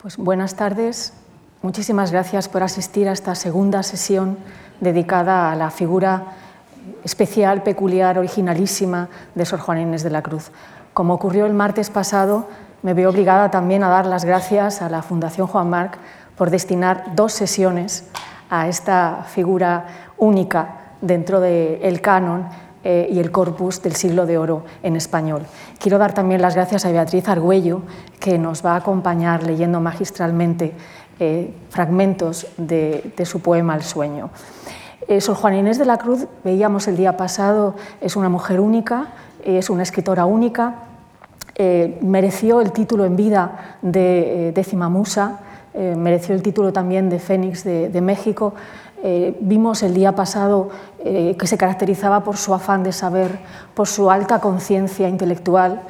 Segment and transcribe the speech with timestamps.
[0.00, 1.12] Pues buenas tardes.
[1.60, 4.38] Muchísimas gracias por asistir a esta segunda sesión
[4.80, 6.22] dedicada a la figura
[7.04, 10.52] especial, peculiar, originalísima de Sor Juana Inés de la Cruz.
[10.94, 12.48] Como ocurrió el martes pasado,
[12.80, 15.98] me veo obligada también a dar las gracias a la Fundación Juan Marc
[16.34, 18.06] por destinar dos sesiones
[18.48, 19.84] a esta figura
[20.16, 22.48] única dentro del canon
[22.82, 25.42] eh, y el corpus del siglo de oro en español.
[25.78, 27.82] Quiero dar también las gracias a Beatriz Argüello,
[28.18, 30.72] que nos va a acompañar leyendo magistralmente
[31.18, 34.30] eh, fragmentos de, su poema El sueño.
[35.08, 39.08] Eh, Sor Inés de la Cruz, veíamos el día pasado, es una mujer única,
[39.44, 40.76] es una escritora única,
[42.00, 45.40] mereció el título en vida de décima musa,
[45.74, 48.54] mereció el título también de Fénix de México,
[49.02, 50.68] eh, vimos el día pasado
[50.98, 53.38] eh, que se caracterizaba por su afán de saber,
[53.74, 55.82] por su alta conciencia intelectual,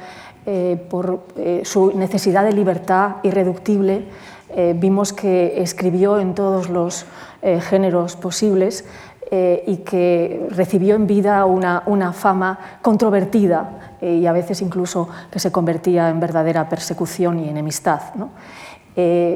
[0.45, 1.25] eh, por
[1.63, 4.05] su necesidad de libertad irreductible.
[4.75, 7.05] vimos que escribió en todos los
[7.41, 8.83] géneros posibles
[9.31, 15.53] y que recibió en vida una, una fama controvertida y a veces incluso que se
[15.53, 18.01] convertía en verdadera persecución y enemistad.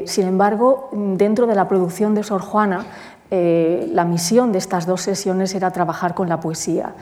[0.04, 2.84] sin embargo, dentro de la producción de Sor Juana
[3.30, 6.94] eh, la misión de estas dos sesiones era trabajar con la poesía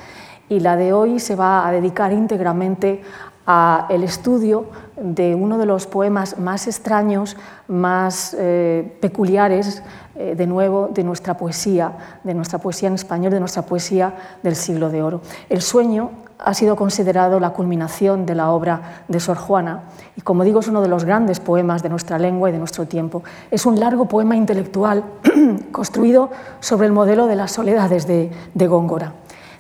[0.49, 3.03] y la de hoy se va a dedicar íntegramente
[3.47, 4.67] al estudio
[4.97, 7.37] de uno de los poemas más extraños,
[7.69, 9.83] más eh, peculiares,
[10.17, 14.57] eh, de nuevo, de nuestra poesía, de nuestra poesía en español, de nuestra poesía del
[14.57, 15.21] siglo de oro.
[15.51, 19.85] El sueño ha sido considerado la culminación de la obra de Sor Juana
[20.17, 22.87] y, como digo, es uno de los grandes poemas de nuestra lengua y de nuestro
[22.87, 23.23] tiempo.
[23.51, 25.05] Es un largo poema intelectual
[25.73, 28.31] construido sobre el modelo de las soledades de,
[28.67, 29.13] Góngora.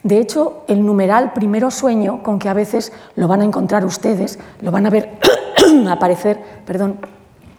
[0.03, 4.39] De hecho, el numeral primero sueño, con que a veces lo van a encontrar ustedes,
[4.61, 5.19] lo van a ver
[5.89, 6.99] aparecer, perdón,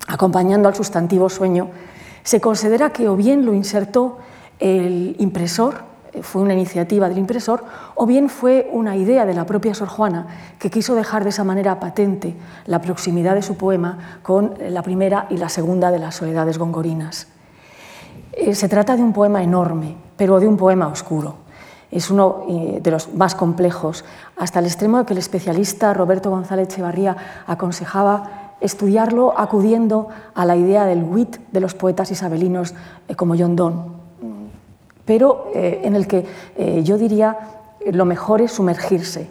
[0.08, 1.70] acompañando al sustantivo sueño,
[2.24, 4.18] se considera que o bien lo insertó
[4.60, 7.64] el impresor fue una iniciativa del impresor,
[7.96, 10.28] o bien fue una idea de la propia Sor Juana,
[10.60, 15.28] que quiso dejar de esa manera patente la proximidad de su poema con la primera
[15.30, 17.28] y la segunda de las soledades gongorinas.
[18.34, 21.36] Eh, se trata de un poema enorme, pero de un poema oscuro.
[21.92, 24.04] Es uno eh, de los más complejos,
[24.36, 27.16] hasta el extremo de que el especialista Roberto González Echevarría
[27.48, 32.74] aconsejaba estudiarlo acudiendo a la idea del wit de los poetas isabelinos
[33.08, 34.05] eh, como John Donne
[35.06, 36.26] pero eh, en el que
[36.58, 37.38] eh, yo diría
[37.92, 39.28] lo mejor es sumergirse,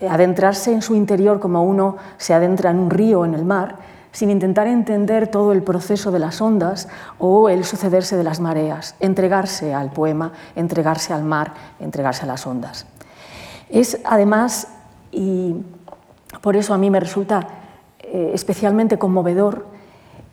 [0.00, 3.76] eh, adentrarse en su interior como uno se adentra en un río en el mar,
[4.10, 6.88] sin intentar entender todo el proceso de las ondas
[7.18, 12.46] o el sucederse de las mareas, entregarse al poema, entregarse al mar, entregarse a las
[12.46, 12.84] ondas.
[13.70, 14.68] Es además,
[15.12, 15.54] y
[16.42, 17.46] por eso a mí me resulta
[18.02, 19.64] especialmente conmovedor,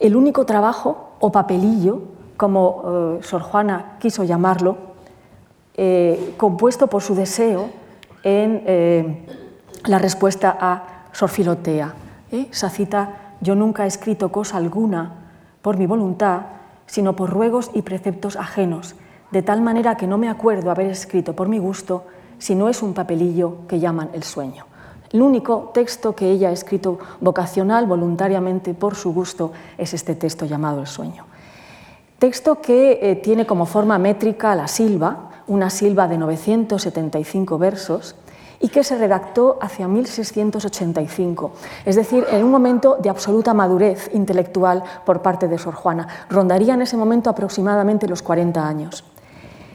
[0.01, 2.01] el único trabajo o papelillo
[2.39, 4.77] como eh, Sor Juana quiso llamarlo,
[5.75, 7.67] eh, compuesto por su deseo
[8.23, 9.25] en eh,
[9.83, 11.93] la respuesta a Sor Filotea.
[12.31, 15.11] Esa cita, yo nunca he escrito cosa alguna
[15.61, 16.43] por mi voluntad,
[16.85, 18.95] sino por ruegos y preceptos ajenos,
[19.31, 22.05] de tal manera que no me acuerdo haber escrito por mi gusto,
[22.37, 24.65] si no es un papelillo que llaman el sueño.
[25.11, 30.45] El único texto que ella ha escrito vocacional, voluntariamente, por su gusto, es este texto
[30.45, 31.28] llamado El sueño.
[32.19, 38.15] Texto que eh, tiene como forma métrica la silva, una silva de 975 versos,
[38.59, 41.51] y que se redactó hacia 1685,
[41.85, 46.09] es decir, en un momento de absoluta madurez intelectual por parte de Sor Juana.
[46.29, 49.05] Rondaría en ese momento aproximadamente los 40 años.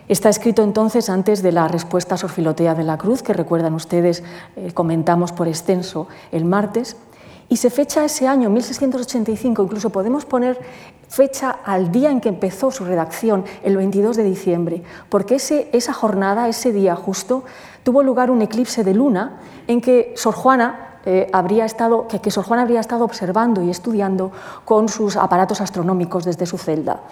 [0.07, 3.73] Está escrito entonces antes de la respuesta a Sor Filotea de la Cruz, que recuerdan
[3.73, 4.23] ustedes,
[4.57, 6.99] eh, comentamos por extenso el martes,
[7.49, 10.59] y se fecha ese año, 1685, incluso podemos poner
[11.09, 15.93] fecha al día en que empezó su redacción, el 22 de diciembre, porque ese, esa
[15.93, 17.45] jornada, ese día justo,
[17.83, 22.31] tuvo lugar un eclipse de luna en que Sor Juana eh, habría estado, que, que
[22.31, 24.33] Sor Juana habría estado observando y estudiando
[24.65, 27.03] con sus aparatos astronómicos desde su celda.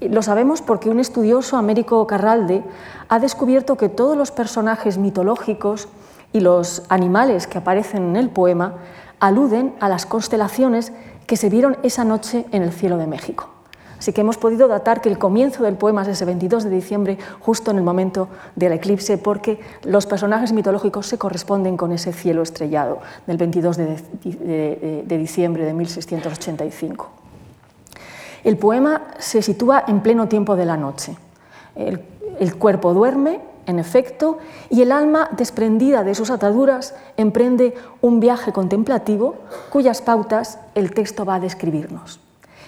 [0.00, 2.64] Lo sabemos porque un estudioso, Américo Carralde,
[3.08, 5.88] ha descubierto que todos los personajes mitológicos
[6.32, 8.74] y los animales que aparecen en el poema
[9.22, 10.92] aluden a las constelaciones
[11.28, 13.48] que se vieron esa noche en el cielo de México.
[13.96, 17.18] Así que hemos podido datar que el comienzo del poema es ese 22 de diciembre,
[17.38, 22.42] justo en el momento del eclipse, porque los personajes mitológicos se corresponden con ese cielo
[22.42, 22.98] estrellado
[23.28, 27.10] del 22 de, diciembre de 1685.
[28.42, 31.16] El poema se sitúa en pleno tiempo de la noche.
[31.76, 34.38] el cuerpo duerme, en efecto,
[34.70, 39.36] y el alma, desprendida de sus ataduras, emprende un viaje contemplativo
[39.70, 42.20] cuyas pautas el texto va a describirnos.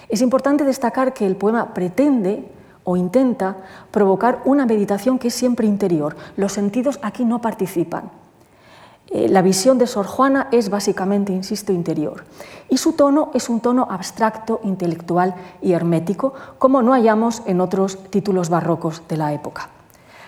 [0.09, 2.47] Es importante destacar que el poema pretende
[2.83, 3.57] o intenta
[3.91, 6.15] provocar una meditación que es siempre interior.
[6.37, 8.11] Los sentidos aquí no participan.
[9.07, 12.23] Eh, la visión de Sor Juana es básicamente, insisto, interior.
[12.69, 17.97] Y su tono es un tono abstracto, intelectual y hermético, como no hallamos en otros
[18.09, 19.69] títulos barrocos de la época.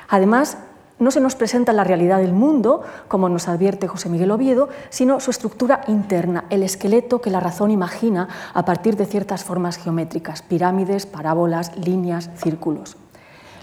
[0.07, 0.57] Además,
[1.00, 5.19] no se nos presenta la realidad del mundo, como nos advierte José Miguel Oviedo, sino
[5.19, 10.42] su estructura interna, el esqueleto que la razón imagina a partir de ciertas formas geométricas,
[10.42, 12.98] pirámides, parábolas, líneas, círculos.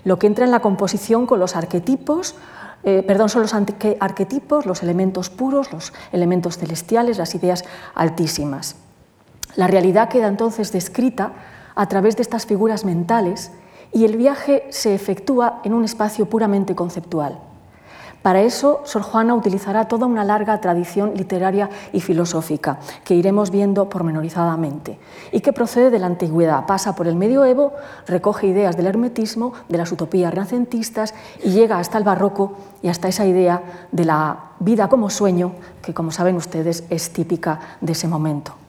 [0.04, 2.36] Lo que entra en la composición con los arquetipos,
[2.84, 7.64] eh, perdón, son los arquetipos, los elementos puros, los elementos celestiales, las ideas
[7.94, 8.76] altísimas.
[9.56, 11.32] La realidad queda entonces descrita
[11.74, 13.50] a través de estas figuras mentales
[13.94, 17.38] y el viaje se efectúa en un espacio puramente conceptual.
[18.22, 23.90] Para eso, Sor Juana utilizará toda una larga tradición literaria y filosófica, que iremos viendo
[23.90, 24.98] pormenorizadamente,
[25.30, 27.74] y que procede de la antigüedad, pasa por el medioevo,
[28.06, 33.08] recoge ideas del hermetismo, de las utopías renacentistas y llega hasta el barroco y hasta
[33.08, 33.62] esa idea
[33.92, 35.52] de la vida como sueño,
[35.82, 38.63] que como saben ustedes es típica de ese momento.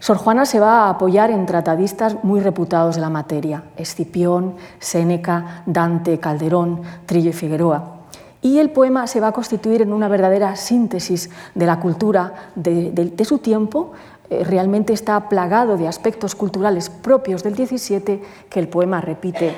[0.00, 5.62] Sor Juana se va a apoyar en tratadistas muy reputados de la materia, Escipión, Séneca,
[5.66, 7.96] Dante, Calderón, Trillo y Figueroa.
[8.40, 13.24] Y el poema se va a constituir en una verdadera síntesis de la cultura de,
[13.26, 13.92] su tiempo.
[14.30, 19.54] Eh, realmente está plagado de aspectos culturales propios del XVII que el poema repite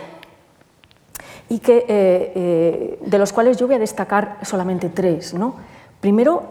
[1.48, 5.34] y que, eh, eh, de los cuales yo voy a destacar solamente tres.
[5.34, 5.54] ¿no?
[6.00, 6.42] Primero,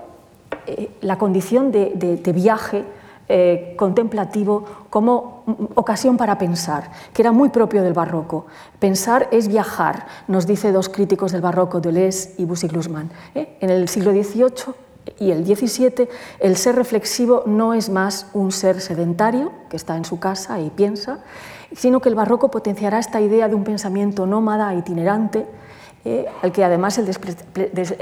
[1.02, 2.86] la condición de viaje
[3.28, 5.44] eh, contemplativo como
[5.76, 8.46] ocasión para pensar, que era muy propio del barroco.
[8.80, 13.10] Pensar es viajar, nos dice dos críticos del barroco, Deleuze y Bussi-Glusman.
[13.36, 13.58] ¿eh?
[13.62, 14.74] En el siglo XVIII
[15.20, 16.10] y el XVII,
[16.40, 20.70] el ser reflexivo no es más un ser sedentario que está en su casa y
[20.70, 21.20] piensa,
[21.76, 25.46] sino que el barroco potenciará esta idea de un pensamiento nómada, itinerante,
[26.04, 27.06] eh, al que además el,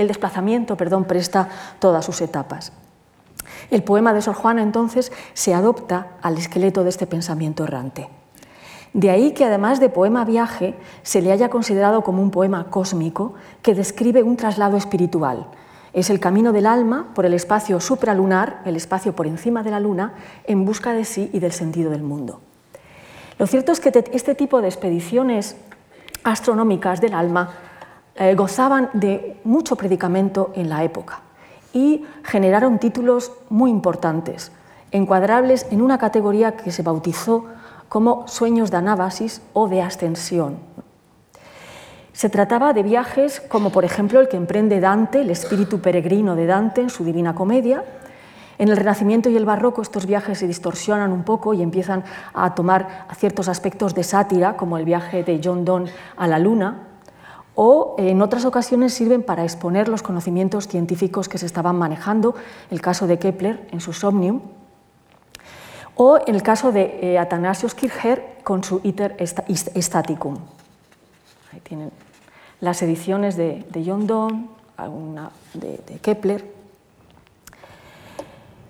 [0.08, 1.50] desplazamiento perdón, presta
[1.80, 2.72] todas sus etapas.
[3.72, 8.10] El poema de Sor Juana entonces se adopta al esqueleto de este pensamiento errante.
[8.94, 13.36] De ahí que además de poema viaje se le haya considerado como un poema cósmico
[13.62, 15.48] que describe un traslado espiritual.
[15.94, 19.80] Es el camino del alma por el espacio supralunar, el espacio por encima de la
[19.80, 20.14] luna,
[20.46, 22.42] en busca de sí y del sentido del mundo.
[23.38, 25.56] Lo cierto es que este tipo de expediciones
[26.24, 27.52] astronómicas del alma
[28.16, 31.22] eh, gozaban de mucho predicamento en la época
[31.74, 34.52] y generaron títulos muy importantes,
[34.92, 37.46] encuadrables en una categoría que se bautizó
[37.90, 40.58] como sueños de anábasis o de ascensión.
[42.14, 46.48] Se trataba de viajes como por ejemplo el que emprende Dante, el espíritu peregrino de
[46.48, 47.84] Dante en su Divina Comedia.
[48.58, 52.56] En el Renacimiento y el Barroco estos viajes se distorsionan un poco y empiezan a
[52.56, 56.89] tomar ciertos aspectos de sátira, como el viaje de John Donne a la Luna,
[57.56, 62.36] o en otras ocasiones sirven para exponer los conocimientos científicos que se estaban manejando,
[62.72, 64.42] el caso de Kepler en su Somnium,
[65.96, 70.38] o el caso de eh, Athanasius Kircher con su Iter Staticum.
[71.52, 71.92] Ahí tienen
[72.62, 74.48] las ediciones de, John Donne,
[74.78, 76.54] alguna de, de Kepler.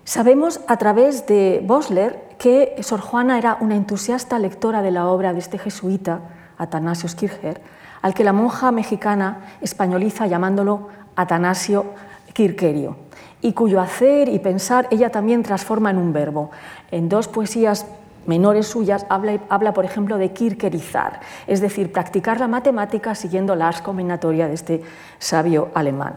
[0.04, 5.32] Sabemos a través de Bosler que Sor Juana era una entusiasta lectora de la obra
[5.32, 6.20] de este jesuita,
[6.58, 7.60] Athanasius Kircher,
[8.02, 11.86] al que la monja mexicana españoliza llamándolo Atanasio
[12.32, 12.96] Quirquerio,
[13.42, 16.50] y cuyo hacer y pensar ella también transforma en un verbo.
[16.90, 17.86] En dos poesías
[18.26, 23.72] menores suyas habla, habla, por ejemplo, de quirquerizar, es decir, practicar la matemática siguiendo la
[23.82, 24.82] combinatoria de este
[25.18, 26.14] sabio alemán.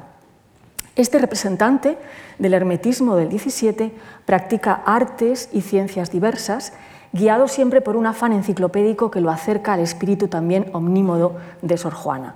[0.96, 1.98] Este representante
[2.38, 3.92] del hermetismo del XVII
[4.26, 6.74] practica artes y ciencias diversas
[7.14, 11.94] guiado siempre por un afán enciclopédico que lo acerca al espíritu también omnímodo de Sor
[11.94, 12.36] Juana.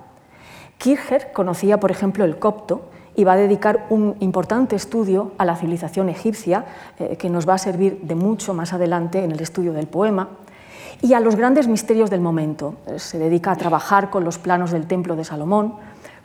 [0.78, 2.82] Kircher conocía, por ejemplo, el copto
[3.16, 6.64] y va a dedicar un importante estudio a la civilización egipcia,
[7.00, 10.28] eh, que nos va a servir de mucho más adelante en el estudio del poema,
[11.02, 12.76] y a los grandes misterios del momento.
[12.96, 15.74] Se dedica a trabajar con los planos del templo de Salomón,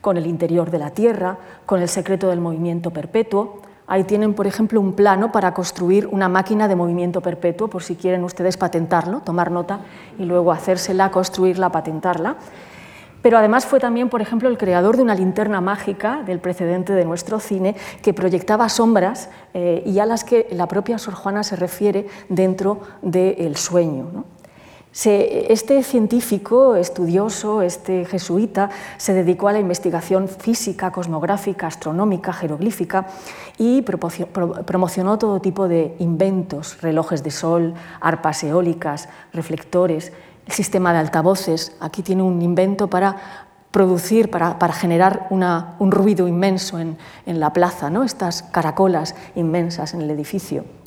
[0.01, 3.62] con el interior de la tierra, con el secreto del movimiento perpetuo,
[3.93, 7.95] Ahí tienen, por ejemplo, un plano para construir una máquina de movimiento perpetuo, por si
[7.95, 9.81] quieren ustedes patentarlo, tomar nota
[10.17, 12.37] y luego hacérsela, construirla, patentarla.
[13.21, 17.05] Pero además fue también, por ejemplo, el creador de una linterna mágica del precedente de
[17.05, 21.55] nuestro cine que proyectaba sombras eh, y a las que la propia Sor Juana se
[21.55, 24.25] refiere dentro del sueño.
[24.93, 33.07] Este científico, estudioso, este jesuita, se dedicó a la investigación física, cosmográfica, astronómica, jeroglífica
[33.57, 40.13] y promocionó todo tipo de inventos, relojes de sol, arpas eólicas, reflectores,
[40.45, 41.75] el sistema de altavoces.
[41.79, 48.03] Aquí tiene un invento para producir, para, generar un ruido inmenso en, la plaza, ¿no?
[48.03, 50.82] estas caracolas inmensas en el edificio.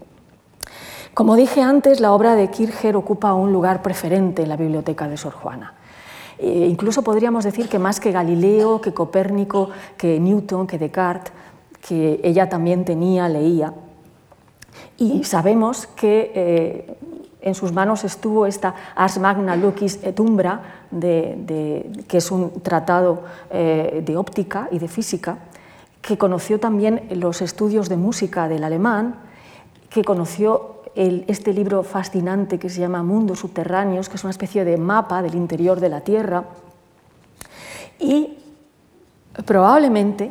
[1.16, 5.16] Como dije antes, la obra de Kircher ocupa un lugar preferente en la biblioteca de
[5.16, 5.72] Sor Juana.
[6.36, 11.32] E incluso podríamos decir que más que Galileo, que Copérnico, que Newton, que Descartes,
[11.80, 13.72] que ella también tenía, leía.
[14.98, 16.98] Y sabemos que eh,
[17.40, 24.02] en sus manos estuvo esta Ars Magna Lucis et Umbra, que es un tratado eh,
[24.04, 25.38] de óptica y de física,
[26.02, 29.14] que conoció también los estudios de música del alemán,
[29.88, 34.78] que conoció este libro fascinante que se llama Mundos Subterráneos, que es una especie de
[34.78, 36.44] mapa del interior de la Tierra,
[37.98, 38.38] y
[39.44, 40.30] probablemente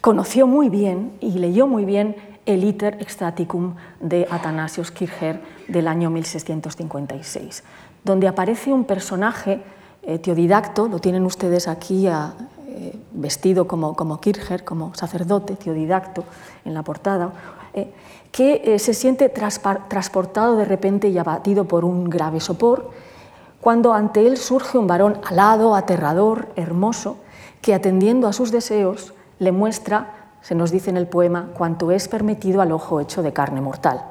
[0.00, 6.10] conoció muy bien y leyó muy bien el Iter Extaticum de Athanasius Kircher del año
[6.10, 7.64] 1656,
[8.04, 9.60] donde aparece un personaje
[10.02, 16.24] eh, teodidacto, lo tienen ustedes aquí eh, vestido como, como Kircher, como sacerdote, teodidacto,
[16.64, 17.32] en la portada,
[17.74, 17.92] eh,
[18.36, 22.90] que eh, se siente transportado de repente y abatido por un grave sopor,
[23.62, 27.16] cuando ante él surge un varón alado, aterrador, hermoso,
[27.62, 32.08] que atendiendo a sus deseos le muestra, se nos dice en el poema, cuanto es
[32.08, 34.04] permitido al ojo hecho de carne mortal.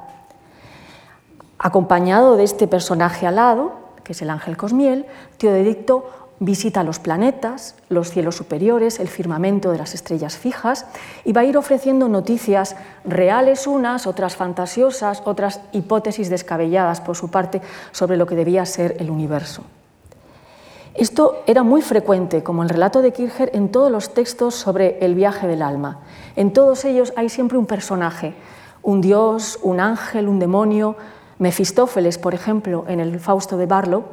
[1.56, 5.06] Acompañado de este personaje alado, que es el ángel Cosmiel,
[5.38, 10.86] Teodedicto visita los planetas, los cielos superiores, el firmamento de las estrellas fijas
[11.24, 17.30] y va a ir ofreciendo noticias reales unas, otras fantasiosas, otras hipótesis descabelladas por su
[17.30, 17.62] parte
[17.92, 19.62] sobre lo que debía ser el universo.
[20.94, 25.14] Esto era muy frecuente, como el relato de Kircher, en todos los textos sobre el
[25.14, 26.00] viaje del alma.
[26.36, 28.34] En todos ellos hay siempre un personaje,
[28.82, 30.96] un dios, un ángel, un demonio.
[31.38, 34.04] Mefistófeles, por ejemplo, en el Fausto de Barlow,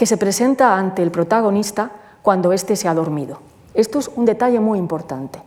[0.00, 1.90] que se presenta ante el protagonista
[2.22, 3.40] cuando éste se ha dormido.
[3.74, 5.42] Esto es un detalle muy importante.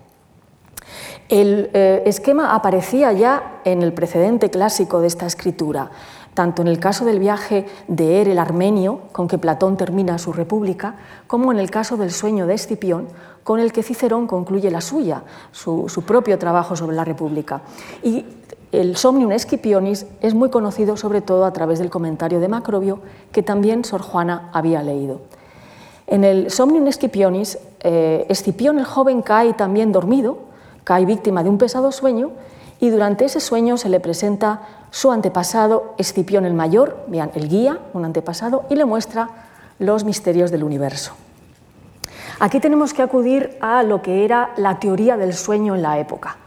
[1.27, 5.89] El eh, esquema aparecía ya en el precedente clásico de esta escritura,
[6.35, 10.31] tanto en el caso del viaje de Er el armenio, con que Platón termina su
[10.31, 13.07] república, como en el caso del sueño de Escipión,
[13.43, 17.63] con el que Cicerón concluye la suya, su, su propio trabajo sobre la república.
[18.03, 18.23] Y
[18.73, 22.99] el Somnium Escipionis es muy conocido sobre todo a través del comentario de Macrobio,
[23.31, 25.21] que también Sor Juana había leído.
[26.07, 30.39] En el Somnium Escipionis, eh, Escipión el joven cae también dormido,
[30.83, 32.31] cae víctima de un pesado sueño,
[32.79, 37.77] y durante ese sueño se le presenta su antepasado, Escipión el mayor, vean, el guía,
[37.93, 39.29] un antepasado, y le muestra
[39.77, 41.13] los misterios del universo.
[42.39, 46.37] Aquí tenemos que acudir a lo que era la teoría del sueño en la época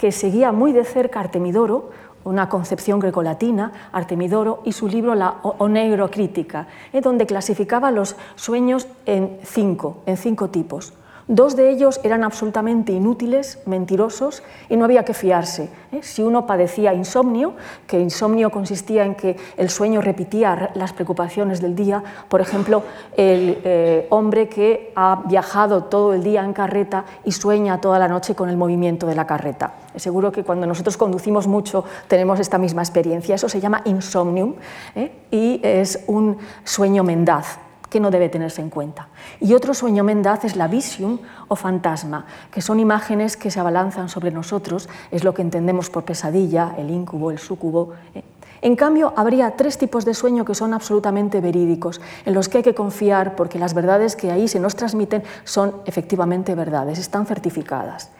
[0.00, 1.90] que seguía muy de cerca Artemidoro,
[2.24, 6.68] una concepción grecolatina, Artemidoro, y su libro La Onegrocrítica,
[7.02, 10.94] donde clasificaba los sueños en cinco, en cinco tipos.
[11.32, 15.68] Dos de ellos eran absolutamente inútiles, mentirosos y no había que fiarse.
[15.92, 16.00] ¿eh?
[16.02, 17.54] Si uno padecía insomnio,
[17.86, 22.82] que insomnio consistía en que el sueño repetía las preocupaciones del día, por ejemplo,
[23.16, 28.08] el eh, hombre que ha viajado todo el día en carreta y sueña toda la
[28.08, 29.74] noche con el movimiento de la carreta.
[29.94, 33.36] Seguro que cuando nosotros conducimos mucho tenemos esta misma experiencia.
[33.36, 34.54] Eso se llama insomnium
[34.96, 35.12] ¿eh?
[35.30, 39.08] y es un sueño mendaz que no debe tenerse en cuenta.
[39.40, 44.08] Y otro sueño mendaz es la visión o fantasma, que son imágenes que se abalanzan
[44.08, 47.94] sobre nosotros, es lo que entendemos por pesadilla, el incubo, el sucubo.
[48.14, 48.22] ¿eh?
[48.62, 52.62] En cambio, habría tres tipos de sueño que son absolutamente verídicos, en los que hay
[52.62, 58.10] que confiar porque las verdades que ahí se nos transmiten son efectivamente verdades, están certificadas.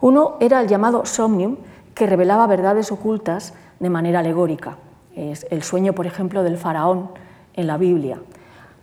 [0.00, 1.56] Uno era el llamado somnium,
[1.94, 4.76] que revelaba verdades ocultas de manera alegórica.
[5.16, 7.10] Es el sueño, por ejemplo, del faraón
[7.54, 8.20] en la Biblia.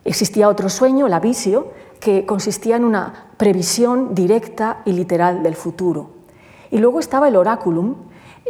[0.06, 6.12] Existía otro sueño, la visio, que consistía en una previsión directa y literal del futuro.
[6.70, 7.96] Y luego estaba el oráculum,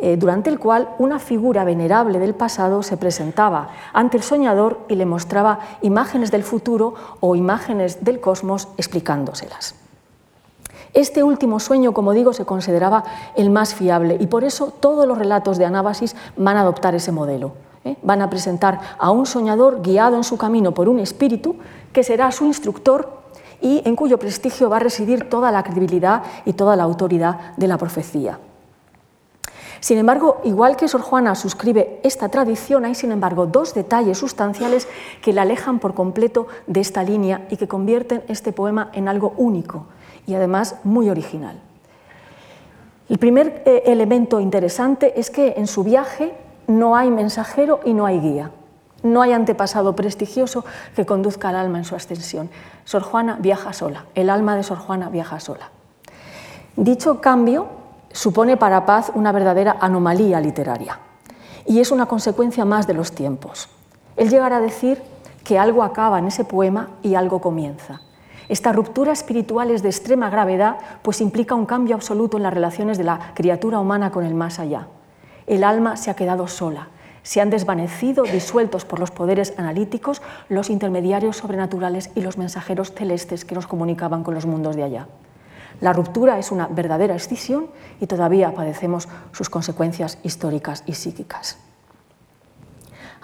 [0.02, 4.96] eh, durante el cual una figura venerable del pasado se presentaba ante el soñador y
[4.96, 9.85] le mostraba imágenes del futuro o imágenes del cosmos explicándoselas.
[10.96, 13.04] Este último sueño, como digo, se consideraba
[13.36, 17.12] el más fiable y por eso todos los relatos de Anábasis van a adoptar ese
[17.12, 17.52] modelo.
[17.84, 17.98] ¿eh?
[18.02, 21.58] van a presentar a un soñador guiado en su camino por un espíritu
[21.92, 23.24] que será su instructor
[23.62, 27.68] y en cuyo prestigio va a residir toda la credibilidad y toda la autoridad de
[27.68, 28.40] la profecía.
[29.82, 34.88] Sin embargo, igual que Sor Juana suscribe esta tradición, hay sin embargo dos detalles sustanciales
[35.22, 39.34] que la alejan por completo de esta línea y que convierten este poema en algo
[39.36, 39.88] único
[40.26, 41.60] y además muy original.
[43.08, 46.34] El primer eh, elemento interesante es que en su viaje
[46.68, 48.52] no hay mensajero y no hay guía.
[49.04, 50.66] No hay antepasado prestigioso
[50.96, 52.50] que conduzca al alma en su ascensión.
[52.86, 55.70] Sor Juana viaja sola, el alma de Sor Juana viaja sola.
[56.76, 57.68] Dicho cambio
[58.12, 61.00] supone para Paz una verdadera anomalía literaria
[61.66, 63.70] y es una consecuencia más de los tiempos.
[64.18, 65.02] Él llegará a decir
[65.44, 68.02] que algo acaba en ese poema y algo comienza.
[68.48, 72.98] Esta ruptura espiritual es de extrema gravedad, pues implica un cambio absoluto en las relaciones
[72.98, 74.88] de la criatura humana con el más allá.
[75.48, 76.90] El alma se ha quedado sola,
[77.24, 83.46] se han desvanecido, disueltos por los poderes analíticos, los intermediarios sobrenaturales y los mensajeros celestes
[83.46, 85.08] que nos comunicaban con los mundos de allá.
[85.82, 87.68] La ruptura es una verdadera escisión
[88.00, 91.58] y todavía padecemos sus consecuencias históricas y psíquicas.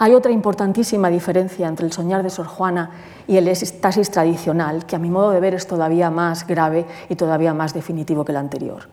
[0.03, 2.89] Hay otra importantísima diferencia entre el soñar de Sor Juana
[3.27, 7.15] y el estasis tradicional, que a mi modo de ver es todavía más grave y
[7.15, 8.89] todavía más definitivo que el anterior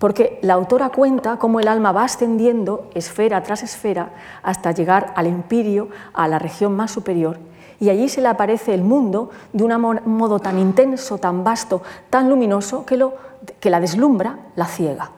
[0.00, 4.10] porque la autora cuenta cómo el alma va ascendiendo esfera tras esfera
[4.42, 7.38] hasta llegar al empirio, a la región más superior,
[7.78, 12.28] y allí se le aparece el mundo de un modo tan intenso, tan vasto, tan
[12.28, 13.14] luminoso, que, lo,
[13.60, 15.12] que la deslumbra, la ciega.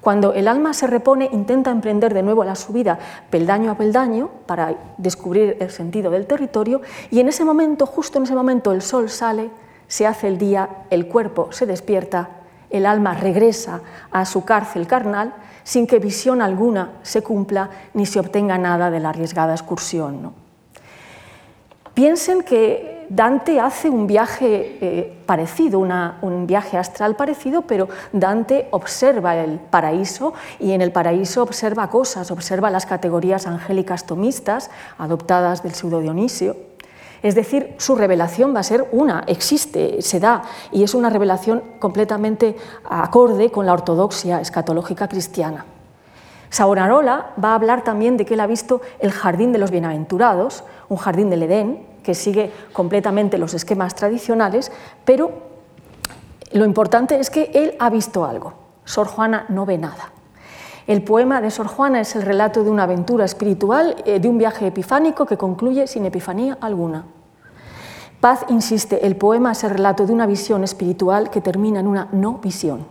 [0.00, 4.74] Cuando el alma se repone, intenta emprender de nuevo la subida peldaño a peldaño para
[4.96, 6.80] descubrir el sentido del territorio
[7.10, 9.50] y en ese momento, justo en ese momento, el sol sale,
[9.88, 12.30] se hace el día, el cuerpo se despierta
[12.70, 13.80] el alma regresa
[14.10, 19.00] a su cárcel carnal sin que visión alguna se cumpla ni se obtenga nada de
[19.00, 20.32] la arriesgada excursión.
[21.94, 29.36] Piensen que Dante hace un viaje eh, parecido, un viaje astral parecido, pero Dante observa
[29.36, 35.74] el paraíso y en el paraíso observa cosas, observa las categorías angélicas tomistas adoptadas del
[35.74, 36.70] pseudo Dionisio
[37.22, 41.62] es decir, su revelación va a ser una, existe, se da, y es una revelación
[41.78, 42.56] completamente
[42.88, 45.66] acorde con la ortodoxia escatológica cristiana.
[46.48, 50.64] Savonarola va a hablar también de que él ha visto el jardín de los bienaventurados,
[50.88, 54.70] un jardín del Edén, que sigue completamente los esquemas tradicionales,
[55.04, 55.32] pero
[56.52, 58.54] lo importante es que él ha visto algo.
[58.84, 60.12] Sor Juana no ve nada.
[60.86, 64.38] El poema de Sor Juana es el relato de una aventura espiritual, eh, de un
[64.38, 67.04] viaje epifánico que concluye sin epifanía alguna.
[68.20, 72.08] Paz insiste, el poema es el relato de una visión espiritual que termina en una
[72.12, 72.86] no visión.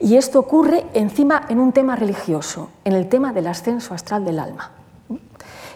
[0.00, 4.38] Y esto ocurre encima en un tema religioso, en el tema del ascenso astral del
[4.38, 4.72] alma,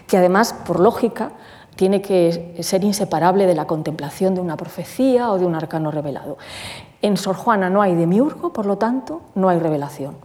[0.07, 1.31] que además, por lógica,
[1.79, 6.37] tiene que ser inseparable de la contemplación de una profecía o de un arcano revelado.
[7.01, 10.17] En Sor Juana no hay demiurgo, por lo tanto, no hay revelación.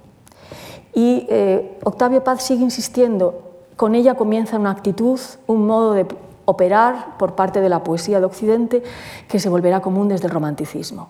[0.93, 6.09] Y eh, Octavio Paz sigue insistiendo, con ella comienza una actitud, un modo de
[6.45, 8.83] operar por parte de la poesía de Occidente
[9.29, 11.07] que se volverá común desde el romanticismo.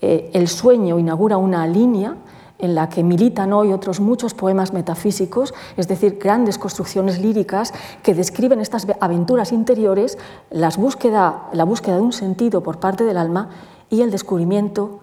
[0.00, 2.16] Eh, el sueño inaugura una línea
[2.58, 8.14] en la que militan hoy otros muchos poemas metafísicos, es decir, grandes construcciones líricas que
[8.14, 10.18] describen estas aventuras interiores,
[10.50, 13.50] la búsqueda de un sentido por parte del alma
[13.90, 15.00] y el descubrimiento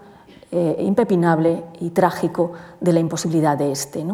[0.51, 4.05] eh, impepinable y trágico de la imposibilidad de este.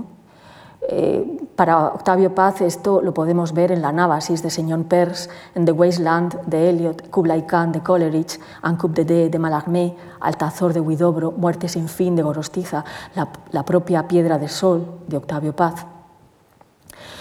[0.89, 5.65] Eh, para Octavio Paz esto lo podemos ver en la Nábasis de Señor Pers, en
[5.65, 10.73] The Wasteland de Eliot, Kublai Khan de Coleridge, Un Coup de Dé de Mallarmé, Altazor
[10.73, 12.85] de Huidobro, Muerte sin fin de Gorostiza,
[13.15, 15.85] la, propia Piedra de Sol de Octavio Paz.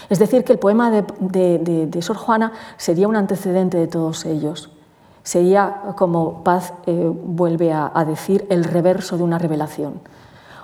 [0.09, 4.71] Es decir, que el poema de Sor Juana sería un antecedente de todos ellos
[5.27, 9.99] sería, como Paz eh, vuelve a, decir, el reverso de una revelación.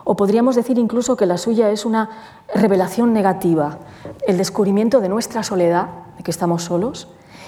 [0.03, 2.09] O podríamos decir incluso que la suya es una
[2.53, 3.79] revelación negativa,
[4.27, 5.87] el descubrimiento de nuestra soledad,
[6.17, 7.07] de que estamos solos,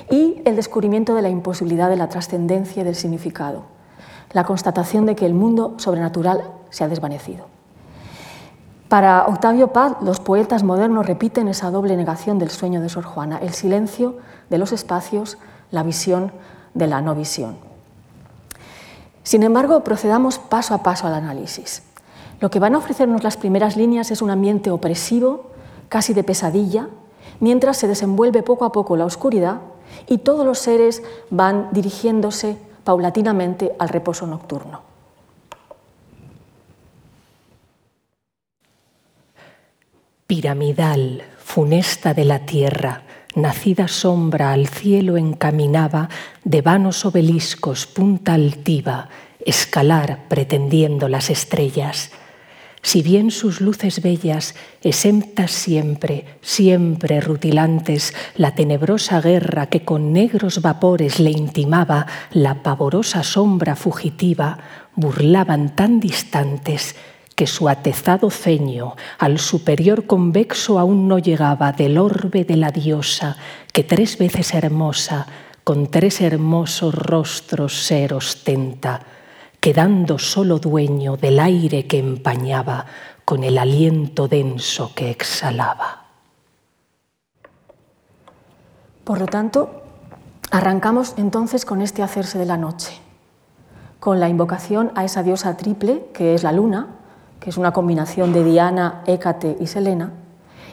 [0.10, 3.64] y el descubrimiento de la imposibilidad de la trascendencia y del significado,
[4.32, 7.48] la constatación de que el mundo sobrenatural se ha desvanecido.
[8.88, 13.40] Para Octavio Paz, los poetas modernos repiten esa doble negación del sueño de Sor Juana,
[13.40, 14.18] el silencio
[14.50, 15.38] de los espacios,
[15.72, 16.32] la visión
[16.76, 17.58] de la no visión.
[19.24, 21.82] Sin embargo, procedamos paso a paso al análisis.
[22.46, 25.50] Lo que van a ofrecernos las primeras líneas es un ambiente opresivo,
[25.90, 26.90] casi de pesadilla,
[27.40, 29.62] mientras se desenvuelve poco a poco la oscuridad
[30.08, 34.82] y todos los seres van dirigiéndose paulatinamente al reposo nocturno.
[40.28, 43.02] Piramidal, funesta de la tierra,
[43.34, 46.10] nacida sombra al cielo encaminaba
[46.44, 49.10] de vanos obeliscos punta altiva,
[49.44, 52.12] escalar pretendiendo las estrellas.
[52.86, 60.62] Si bien sus luces bellas, exemptas siempre, siempre rutilantes, la tenebrosa guerra que con negros
[60.62, 64.60] vapores le intimaba, la pavorosa sombra fugitiva,
[64.96, 66.96] burlaban tan distantes
[67.34, 73.36] que su atezado ceño al superior convexo aún no llegaba del orbe de la diosa,
[73.74, 75.26] que tres veces hermosa,
[75.64, 79.02] con tres hermosos rostros ser ostenta,
[79.66, 82.86] quedando solo dueño del aire que empañaba
[83.26, 86.06] con el aliento denso que exhalaba.
[89.04, 89.82] Por lo tanto,
[90.52, 93.00] arrancamos entonces con este hacerse de la noche,
[94.00, 96.90] con la invocación a esa diosa triple que es la luna,
[97.40, 100.12] que es una combinación de Diana, Hécate y Selena,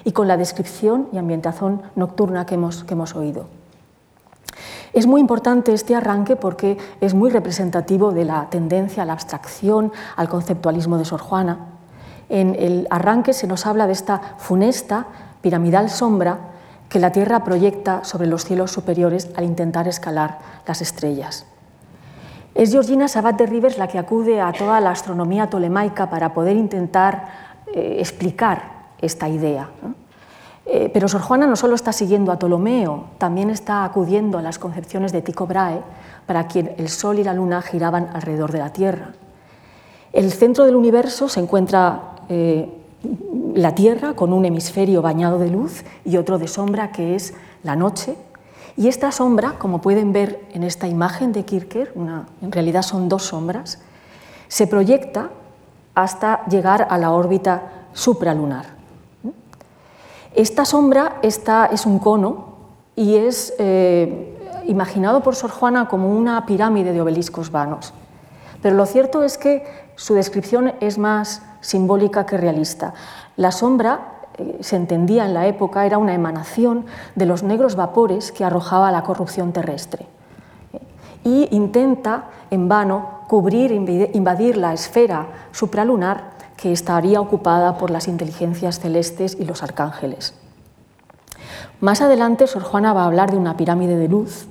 [0.04, 3.61] y con la descripción y ambientación nocturna que hemos, oído.
[4.92, 9.90] Es muy importante este arranque porque es muy representativo de la tendencia a la abstracción,
[10.16, 11.58] al conceptualismo de Sor Juana.
[12.28, 15.06] En el arranque se nos habla de esta funesta,
[15.40, 16.38] piramidal sombra
[16.88, 21.46] que la Tierra proyecta sobre los cielos superiores al intentar escalar las estrellas.
[22.54, 26.54] Es Georgina Sabat de Rivers la que acude a toda la astronomía tolemaica para poder
[26.54, 27.28] intentar
[27.74, 29.70] eh, explicar esta idea.
[30.64, 34.58] Eh, pero Sor Juana no solo está siguiendo a Ptolomeo, también está acudiendo a las
[34.58, 35.80] concepciones de Tycho Brahe,
[36.26, 39.12] para quien el Sol y la Luna giraban alrededor de la Tierra.
[40.12, 42.68] El centro del universo se encuentra eh,
[43.54, 47.76] la Tierra con un hemisferio bañado de luz y otro de sombra que es la
[47.76, 48.16] noche.
[48.76, 51.92] Y esta sombra, como pueden ver en esta imagen de Kircher,
[52.40, 53.80] en realidad son dos sombras,
[54.48, 55.30] se proyecta
[55.94, 58.81] hasta llegar a la órbita supralunar.
[60.34, 62.52] Esta sombra es un cono
[62.96, 67.92] y es eh, imaginado por Sor Juana como una pirámide de obeliscos vanos.
[68.62, 69.64] Pero lo cierto es que
[69.96, 72.94] su descripción es más simbólica que realista.
[73.36, 78.32] La sombra, eh, se entendía en la época, era una emanación de los negros vapores
[78.32, 80.06] que arrojaba la corrupción terrestre.
[81.24, 88.80] Y intenta, en vano, cubrir, invadir la esfera supralunar que estaría ocupada por las inteligencias
[88.80, 90.34] celestes y los arcángeles.
[91.80, 94.46] Más adelante, Sor Juana va a hablar de una pirámide de luz,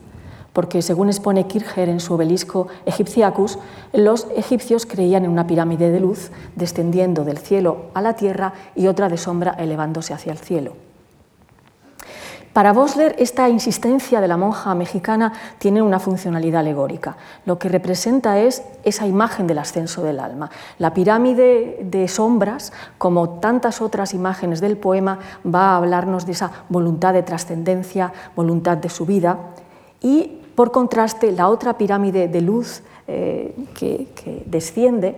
[0.53, 3.57] porque según expone Kircher en su obelisco Egyptiacus,
[3.93, 8.87] los egipcios creían en una pirámide de luz descendiendo del cielo a la tierra y
[8.87, 10.90] otra de sombra elevándose hacia el cielo.
[12.53, 17.15] Para Bosler, esta insistencia de la monja mexicana tiene una funcionalidad alegórica.
[17.45, 20.51] Lo que representa es esa imagen del ascenso del alma.
[20.77, 26.51] La pirámide de sombras, como tantas otras imágenes del poema, va a hablarnos de esa
[26.67, 29.37] voluntad de trascendencia, voluntad de subida.
[30.01, 35.15] Y, por contraste, la otra pirámide de luz eh, que desciende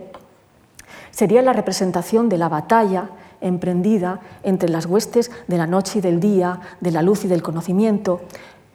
[1.10, 6.20] sería la representación de la batalla emprendida entre las huestes de la noche y del
[6.20, 8.20] día, de la luz y del conocimiento,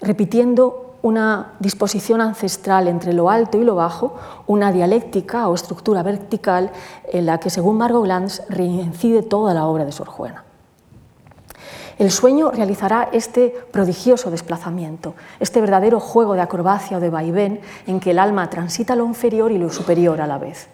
[0.02, 4.16] repitiendo una disposición ancestral entre lo alto y lo bajo,
[4.48, 6.72] una dialéctica o estructura vertical
[7.12, 10.44] en la que, según Margot Glantz, reincide toda la obra de Sor Juana.
[11.98, 18.00] El sueño realizará este prodigioso desplazamiento, este verdadero juego de acrobacia o de vaivén en
[18.00, 20.70] que el alma transita lo inferior y lo superior a la vez.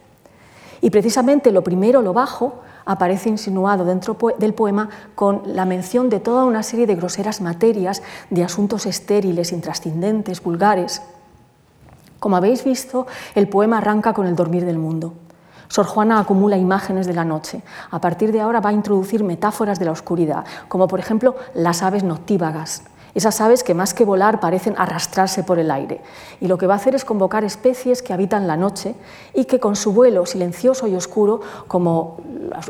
[0.81, 6.19] Y precisamente lo primero, lo bajo, aparece insinuado dentro del poema con la mención de
[6.19, 11.01] toda una serie de groseras materias, de asuntos estériles, intrascendentes, vulgares.
[12.19, 15.13] Como habéis visto, el poema arranca con el dormir del mundo.
[15.67, 17.63] Sor Juana acumula imágenes de la noche.
[17.91, 21.81] A partir de ahora va a introducir metáforas de la oscuridad, como por ejemplo las
[21.81, 22.83] aves noctívagas,
[23.15, 26.01] esas aves que más que volar parecen arrastrarse por el aire.
[26.41, 28.93] Y lo que va a hacer es convocar especies que habitan la noche
[29.33, 32.17] y que con su vuelo silencioso y oscuro, como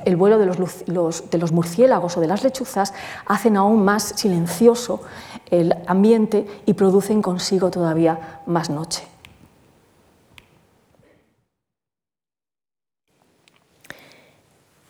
[0.05, 2.93] el vuelo de los, murciélagos o de las lechuzas,
[3.25, 5.01] hacen aún más silencioso
[5.49, 9.03] el ambiente y producen consigo todavía más noche.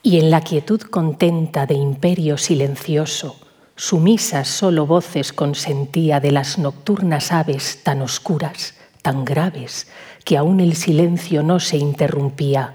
[0.03, 3.37] Y en la quietud contenta de imperio silencioso,
[3.77, 9.87] Sumisas solo voces consentía de las nocturnas aves tan oscuras, tan graves,
[10.23, 12.73] que aún el silencio no se interrumpía.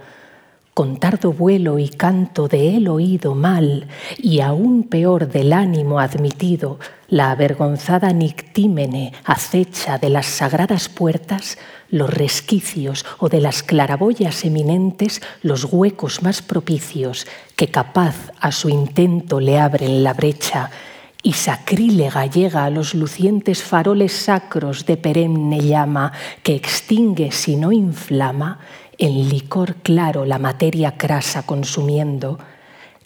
[0.74, 6.78] Con tardo vuelo y canto de él oído mal, y aún peor del ánimo admitido,
[7.08, 11.56] la avergonzada nictímene acecha de las sagradas puertas
[11.88, 18.68] los resquicios o de las claraboyas eminentes los huecos más propicios que capaz a su
[18.68, 20.70] intento le abren la brecha
[21.22, 27.72] y sacrílega llega a los lucientes faroles sacros de perenne llama que extingue si no
[27.72, 28.58] inflama
[28.98, 32.38] en licor claro la materia crasa consumiendo,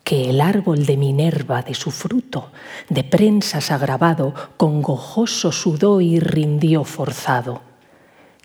[0.02, 2.50] que el árbol de Minerva de su fruto,
[2.88, 7.73] de prensas agravado, con gojoso sudó y rindió forzado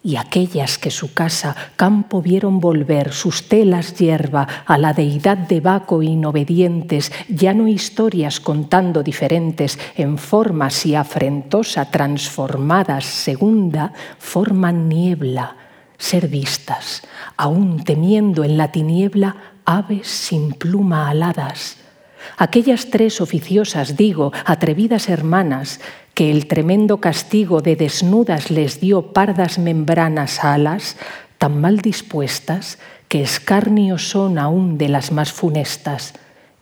[0.04, 5.60] y aquellas que su casa campo vieron volver sus telas hierba a la deidad de
[5.60, 15.56] Baco inobedientes, ya no historias contando diferentes en formas y afrentosa transformadas segunda, forman niebla,
[15.98, 17.04] ser vistas,
[17.36, 19.36] aún temiendo en la tiniebla
[19.66, 21.89] aves sin pluma aladas.
[22.38, 25.80] Aquellas tres oficiosas, digo, atrevidas hermanas,
[26.14, 30.98] que el tremendo castigo de desnudas les dio pardas membranas alas,
[31.38, 32.78] tan mal dispuestas
[33.08, 36.14] que escarnio son aún de las más funestas.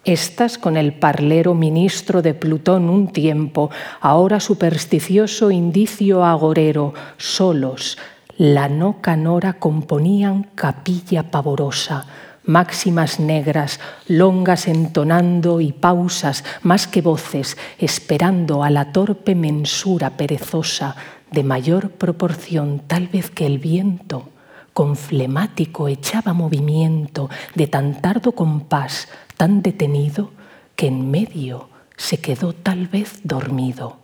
[0.05, 7.97] Estas con el parlero ministro de Plutón un tiempo, ahora supersticioso indicio agorero, solos,
[8.37, 12.05] la no canora componían capilla pavorosa,
[12.47, 20.95] máximas negras, longas entonando y pausas más que voces, esperando a la torpe mensura perezosa
[21.29, 24.29] de mayor proporción tal vez que el viento,
[24.73, 30.31] con flemático echaba movimiento de tan tardo compás, tan detenido,
[30.75, 33.97] que en medio se quedó tal vez dormido.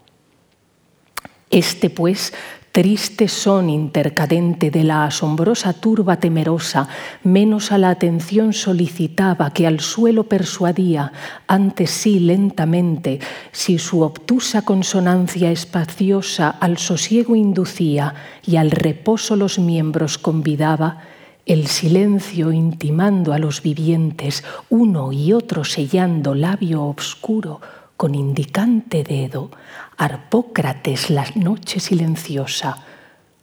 [1.50, 2.34] Este, pues,
[2.74, 6.88] Triste son intercadente de la asombrosa turba temerosa,
[7.24, 11.14] menos a la atención solicitaba que al suelo persuadía,
[11.46, 13.20] ante sí lentamente,
[13.52, 21.04] si su obtusa consonancia espaciosa al sosiego inducía y al reposo los miembros convidaba,
[21.46, 27.62] el silencio intimando a los vivientes, uno y otro sellando labio obscuro,
[27.98, 29.52] con indicante dedo,
[29.98, 32.78] Arpócrates la noche silenciosa,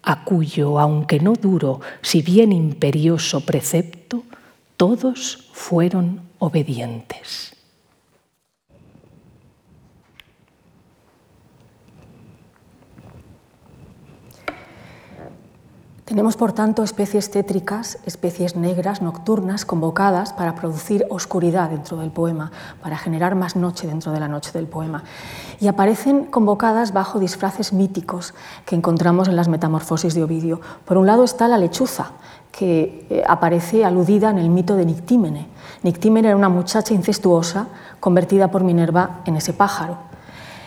[0.02, 4.24] a cuyo, aunque no duro, si bien imperioso precepto,
[4.76, 7.54] todos fueron obedientes.
[16.10, 22.50] Tenemos, por tanto, especies tétricas, especies negras, nocturnas, convocadas para producir oscuridad dentro del poema,
[22.82, 25.04] para generar más noche dentro de la noche del poema.
[25.60, 28.34] Y aparecen convocadas bajo disfraces míticos
[28.66, 30.60] que encontramos en las metamorfosis de Ovidio.
[30.84, 32.10] Por un lado está la lechuza,
[32.50, 35.46] que eh, aparece aludida en el mito de Nictímene.
[35.84, 37.68] Nictímene era una muchacha incestuosa
[38.00, 40.09] convertida por Minerva en ese pájaro.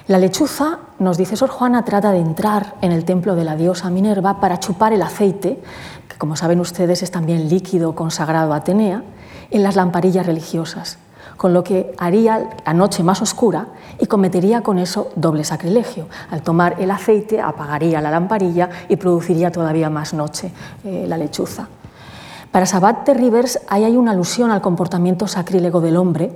[0.06, 3.89] La lechuza, nos dice Sor Juana, trata de entrar en el templo de la diosa
[3.89, 5.62] Minerva para chupar el aceite,
[6.10, 9.02] que como saben ustedes es también líquido consagrado a Atenea,
[9.50, 10.98] en las lamparillas religiosas,
[11.38, 16.08] con lo que haría la noche más oscura y cometería con eso doble sacrilegio.
[16.32, 20.52] Al tomar el aceite apagaría la lamparilla y produciría todavía más noche
[20.84, 21.70] eh, la lechuza.
[22.52, 26.30] Para Sabat de Rivers hay una alusión al comportamiento sacrílego del hombre,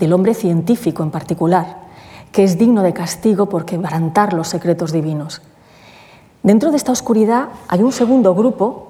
[0.00, 1.87] del hombre científico en particular,
[2.32, 5.42] que es digno de castigo por quebrantar los secretos divinos.
[6.42, 8.88] Dentro de esta oscuridad hay un segundo grupo,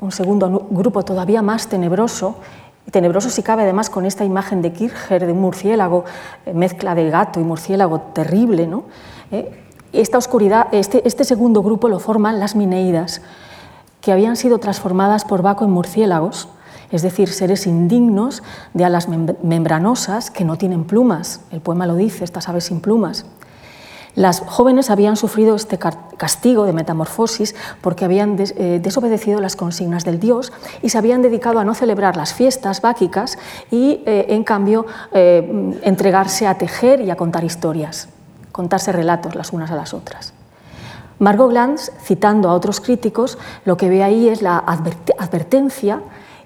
[0.00, 2.36] un segundo grupo todavía más tenebroso,
[2.90, 6.04] tenebroso si cabe además con esta imagen de Kircher, de un murciélago,
[6.46, 8.66] eh, mezcla de gato y murciélago terrible.
[8.66, 8.84] ¿no?
[9.30, 9.50] Eh,
[9.92, 13.22] esta oscuridad, este, este segundo grupo lo forman las Mineidas,
[14.00, 16.48] que habían sido transformadas por Baco en murciélagos,
[16.90, 18.42] es decir, seres indignos
[18.74, 21.40] de alas membranosas que no tienen plumas.
[21.50, 23.26] El poema lo dice, estas aves sin plumas.
[24.16, 30.18] Las jóvenes habían sufrido este castigo de metamorfosis porque habían eh, desobedecido las consignas del
[30.18, 33.38] dios y se habían dedicado a no celebrar las fiestas báquicas
[33.70, 38.08] y, eh, en cambio, eh, entregarse a tejer y a contar historias,
[38.50, 40.32] contarse relatos las unas a las otras.
[41.20, 46.00] Margot Glantz, citando a otros críticos, lo que ve ahí es la advertencia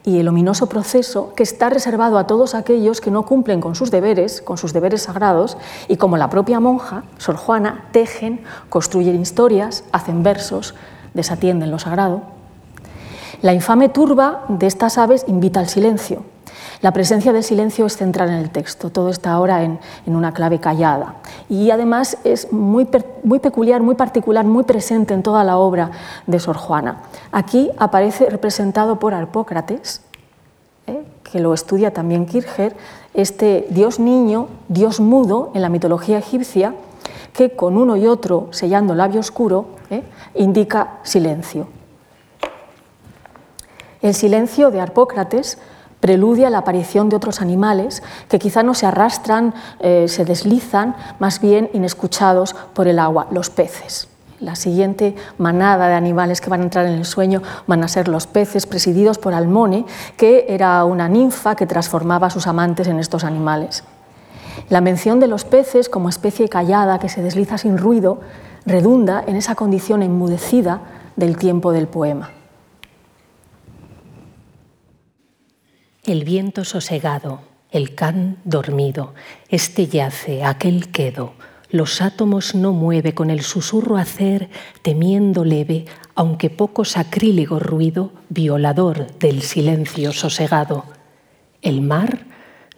[0.05, 3.91] y el ominoso proceso que está reservado a todos aquellos que no cumplen con sus
[3.91, 5.57] deberes, con sus deberes sagrados,
[5.89, 10.75] y como la propia monja, Sor Juana, tejen, construyen historias, hacen versos,
[11.15, 12.23] desatienden lo sagrado.
[13.41, 16.23] La infame turba de estas aves invita al silencio,
[16.81, 20.61] la presencia del silencio es central en el texto, todo está ahora en, una clave
[20.61, 21.17] callada.
[21.49, 25.91] Y además es muy, peculiar, muy particular, muy presente en toda la obra
[26.27, 27.03] de Sor Juana.
[27.33, 30.03] Aquí aparece representado por Arpócrates,
[30.87, 31.03] ¿eh?
[31.23, 32.77] que lo estudia también Kircher,
[33.15, 36.75] este dios niño, dios mudo en la mitología egipcia,
[37.33, 40.03] que con uno y otro sellando labio oscuro ¿eh?
[40.35, 41.67] indica silencio.
[44.01, 45.59] El silencio de Arpócrates
[46.05, 51.41] preludia la aparición de otros animales que quizá no se arrastran, eh, se deslizan, más
[51.41, 54.07] bien inescuchados por el agua, los peces.
[54.39, 58.09] La siguiente manada de animales que van a entrar en el sueño van a ser
[58.09, 59.87] los peces, presididos por Almone,
[60.19, 63.83] que era una ninfa que transformaba a sus amantes en estos animales.
[64.69, 68.21] La mención de los peces como especie callada que se desliza sin ruido
[68.67, 70.83] redunda en esa condición enmudecida
[71.17, 72.44] del tiempo del poema.
[76.07, 77.41] El viento sosegado,
[77.71, 79.15] el can dormido,
[79.49, 81.33] este yace, aquel quedo,
[81.71, 84.51] los átomos no mueve con el susurro hacer,
[84.83, 90.85] temiendo leve, aunque poco sacrílego ruido, violador del silencio sosegado.
[91.63, 92.27] El mar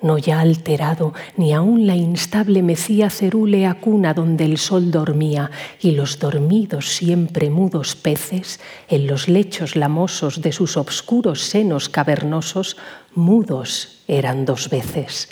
[0.02, 5.92] no ya alterado, ni aún la instable mecía cerúlea cuna donde el sol dormía, y
[5.92, 12.76] los dormidos siempre mudos peces, en los lechos lamosos de sus obscuros senos cavernosos,
[13.16, 15.28] mudos eran dos veces.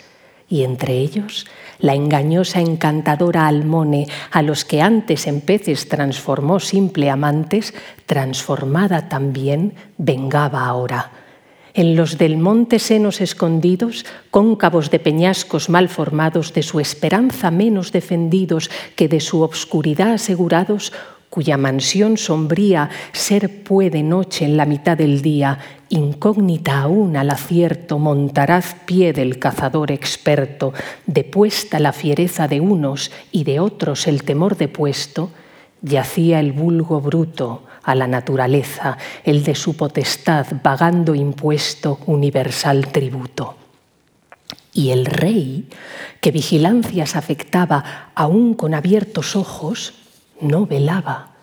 [0.47, 1.47] Y entre ellos
[1.79, 7.73] la engañosa encantadora Almone, a los que antes en peces transformó simple amantes,
[8.05, 11.11] transformada también, vengaba ahora
[11.75, 17.91] en los del monte senos escondidos, cóncavos de peñascos mal formados, de su esperanza menos
[17.91, 20.93] defendidos que de su obscuridad asegurados,
[21.35, 27.99] cuya mansión sombría ser puede noche en la mitad del día, incógnita aún al acierto,
[27.99, 30.71] montaraz pie del cazador experto,
[31.05, 35.29] depuesta la fiereza de unos y de otros el temor depuesto,
[35.81, 43.57] yacía el vulgo bruto, a la naturaleza, el de su potestad, vagando impuesto universal tributo.
[44.71, 45.67] Y el rey,
[46.21, 50.04] que vigilancias afectaba aún con abiertos ojos,
[50.41, 51.35] no velaba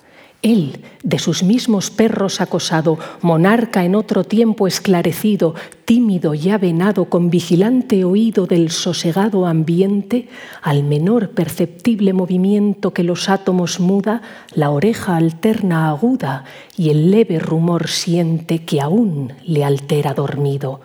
[0.43, 7.31] él, de sus mismos perros acosado, monarca en otro tiempo esclarecido, tímido y avenado, con
[7.31, 10.29] vigilante oído del sosegado ambiente,
[10.61, 16.45] al menor perceptible movimiento que los átomos muda, la oreja alterna aguda
[16.77, 20.81] y el leve rumor siente que aún le altera dormido.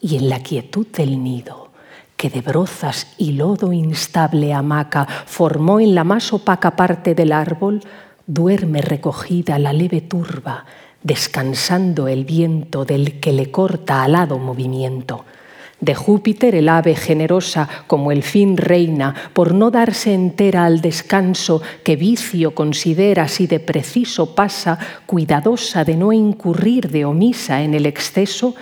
[0.00, 1.61] Y en la quietud del nido,
[2.22, 7.80] que de brozas y lodo instable hamaca formó en la más opaca parte del árbol,
[8.28, 10.64] duerme recogida la leve turba,
[11.02, 15.24] descansando el viento del que le corta alado movimiento.
[15.80, 21.60] De Júpiter el ave generosa como el fin reina, por no darse entera al descanso
[21.82, 27.84] que vicio considera si de preciso pasa, cuidadosa de no incurrir de omisa en el
[27.84, 28.54] exceso,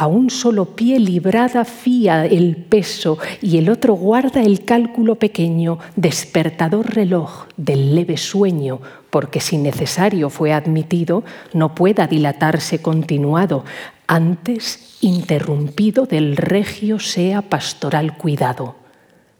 [0.00, 5.78] a un solo pie librada fía el peso y el otro guarda el cálculo pequeño,
[5.94, 13.66] despertador reloj del leve sueño, porque si necesario fue admitido, no pueda dilatarse continuado,
[14.06, 18.76] antes interrumpido del regio sea pastoral cuidado.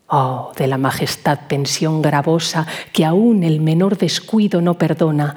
[0.09, 5.37] Oh, de la majestad pensión gravosa que aún el menor descuido no perdona,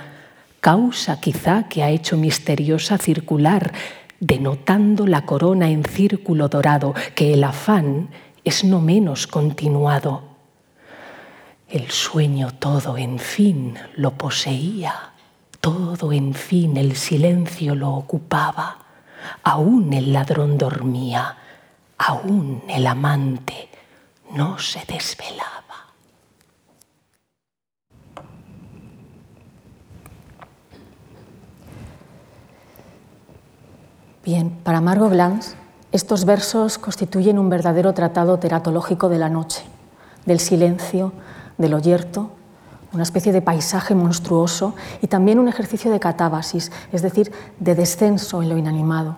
[0.60, 3.72] causa quizá que ha hecho misteriosa circular
[4.24, 8.10] denotando la corona en círculo dorado, que el afán
[8.46, 10.24] es no menos continuado.
[11.68, 15.12] El sueño todo, en fin, lo poseía,
[15.60, 18.78] todo, en fin, el silencio lo ocupaba,
[19.44, 21.38] aún el ladrón dormía,
[21.98, 23.70] aún el amante
[24.34, 25.63] no se desvelaba.
[34.26, 35.52] Bien, para Margot Blanche,
[35.92, 39.66] estos versos constituyen un verdadero tratado teratológico de la noche,
[40.26, 41.12] del silencio,
[41.58, 42.30] del oyerto,
[42.94, 48.42] una especie de paisaje monstruoso y también un ejercicio de catábasis, es decir, de descenso
[48.42, 49.18] en lo inanimado.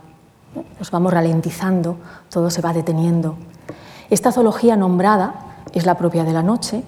[0.79, 1.97] Nos vamos ralentizando,
[2.29, 3.37] todo se va deteniendo.
[4.09, 5.35] Esta zoología nombrada
[5.73, 6.81] es la propia de la noche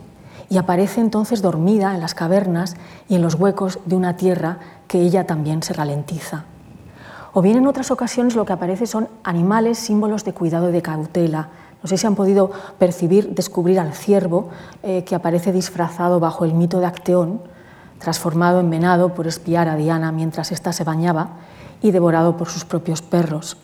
[0.50, 2.78] y aparece entonces dormida en las cavernas
[3.10, 6.46] y en los huecos de una tierra que ella también se ralentiza.
[7.38, 10.82] O bien en otras ocasiones lo que aparece son animales, símbolos de cuidado y de
[10.82, 11.50] cautela.
[11.84, 14.50] No sé si han podido percibir, descubrir al ciervo
[14.82, 17.40] eh, que aparece disfrazado bajo el mito de Acteón,
[18.00, 21.30] transformado en venado por espiar a Diana mientras ésta se bañaba
[21.80, 23.56] y devorado por sus propios perros.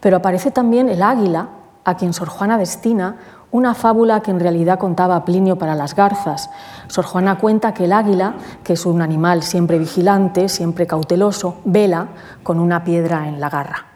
[0.00, 1.48] Pero aparece también el águila,
[1.82, 3.16] a quien Sor Juana destina
[3.54, 6.50] una fábula que en realidad contaba Plinio para las garzas.
[6.88, 12.08] Sor Juana cuenta que el águila, que es un animal siempre vigilante, siempre cauteloso, vela
[12.42, 13.86] con una piedra en la garra.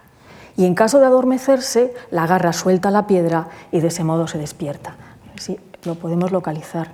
[0.56, 4.38] Y en caso de adormecerse, la garra suelta la piedra y de ese modo se
[4.38, 4.94] despierta.
[5.34, 6.92] Sí, lo podemos localizar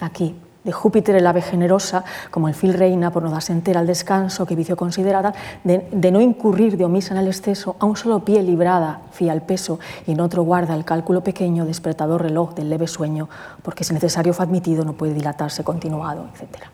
[0.00, 0.34] aquí.
[0.66, 4.44] De Júpiter el ave generosa, como el fil reina por no darse entera al descanso,
[4.44, 8.42] que vicio considerada, de, no incurrir de omisa en el exceso, a un solo pie
[8.42, 12.88] librada, fía al peso, y en otro guarda el cálculo pequeño, despertador reloj del leve
[12.88, 13.28] sueño,
[13.62, 16.64] porque si necesario fue admitido no puede dilatarse continuado, etc.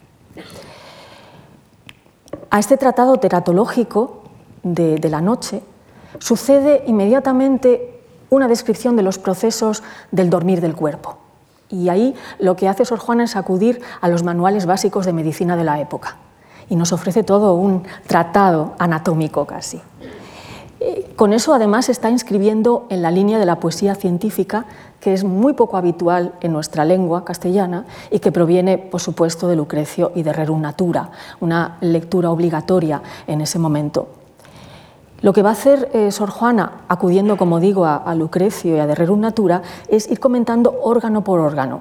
[2.49, 4.23] A este tratado teratológico
[4.63, 5.63] de, de la noche
[6.19, 11.22] sucede inmediatamente una descripción de los procesos del dormir del cuerpo.
[11.73, 15.57] Y ahí lo que hace Sor Juana es acudir a los manuales básicos de medicina
[15.57, 16.19] de la época
[16.69, 19.81] y nos ofrece todo un tratado anatómico casi.
[20.81, 24.67] Eh, con eso además está inscribiendo en la línea de la poesía científica,
[25.01, 29.57] que es muy poco habitual en nuestra lengua castellana y que proviene, por supuesto, de
[29.57, 31.11] Lucrecio y de Rerum Natura,
[31.41, 34.09] una lectura obligatoria en ese momento.
[35.23, 38.89] Lo que va a hacer eh, Sor Juana, acudiendo, como digo, a, Lucrecio y a
[38.89, 41.79] De Rerum Natura, es ir comentando órgano por órgano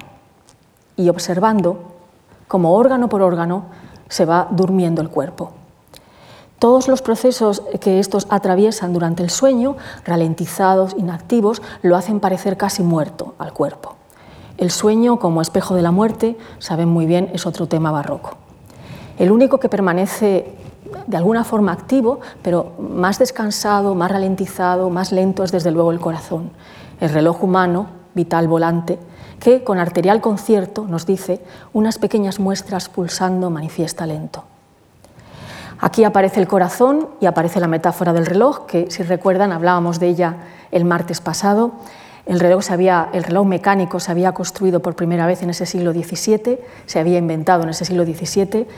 [0.96, 1.78] y observando
[2.46, 3.64] cómo órgano por órgano
[4.08, 5.50] se va durmiendo el cuerpo.
[6.60, 12.84] Todos los procesos que estos atraviesan durante el sueño, ralentizados, inactivos, lo hacen parecer casi
[12.84, 13.96] muerto al cuerpo.
[14.56, 18.36] El sueño como espejo de la muerte, saben muy bien, es otro tema barroco.
[19.18, 20.54] El único que permanece
[21.06, 26.00] de alguna forma activo, pero más descansado, más ralentizado, más lento es desde luego el
[26.00, 26.50] corazón.
[27.00, 28.98] El reloj humano, vital volante,
[29.40, 31.40] que con arterial concierto, nos dice,
[31.72, 34.44] unas pequeñas muestras pulsando manifiesta lento.
[35.80, 40.06] Aquí aparece el corazón y aparece la metáfora del reloj, que si recuerdan hablábamos de
[40.06, 40.36] ella
[40.70, 41.72] el martes pasado.
[42.24, 42.64] El reloj,
[43.12, 47.18] el reloj mecánico se había construido por primera vez en ese siglo XVII, se había
[47.18, 48.68] inventado en ese siglo XVII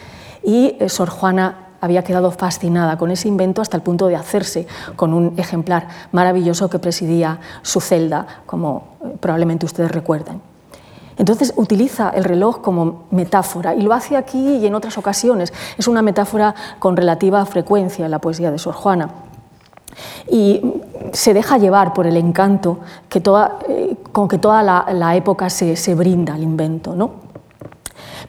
[0.45, 4.67] y eh, Sor Juana había quedado fascinada con ese invento hasta el punto de hacerse
[4.97, 10.41] con un ejemplar maravilloso que presidía su celda, como eh, probablemente ustedes recuerden.
[11.17, 15.53] Entonces utiliza el reloj como metáfora y lo hace aquí y en otras ocasiones.
[15.79, 19.11] Es una metáfora con relativa frecuencia en la poesía de Sor Juana.
[20.29, 20.61] Y
[21.13, 22.79] se deja llevar por el encanto
[23.09, 26.97] que toda, eh, con que toda la, época se, se, brinda al invento.
[26.97, 27.11] ¿no?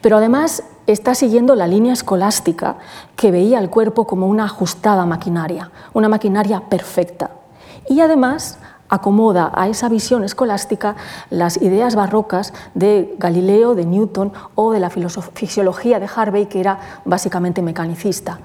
[0.00, 2.76] Pero además está siguiendo la línea escolástica
[3.16, 7.30] que veía el cuerpo como una ajustada maquinaria, una maquinaria perfecta.
[7.88, 8.58] Y además
[8.88, 10.96] acomoda a esa visión escolástica
[11.30, 16.78] las ideas barrocas de Galileo, de Newton o de la fisiología de Harvey, que era
[17.04, 18.38] básicamente mecanicista.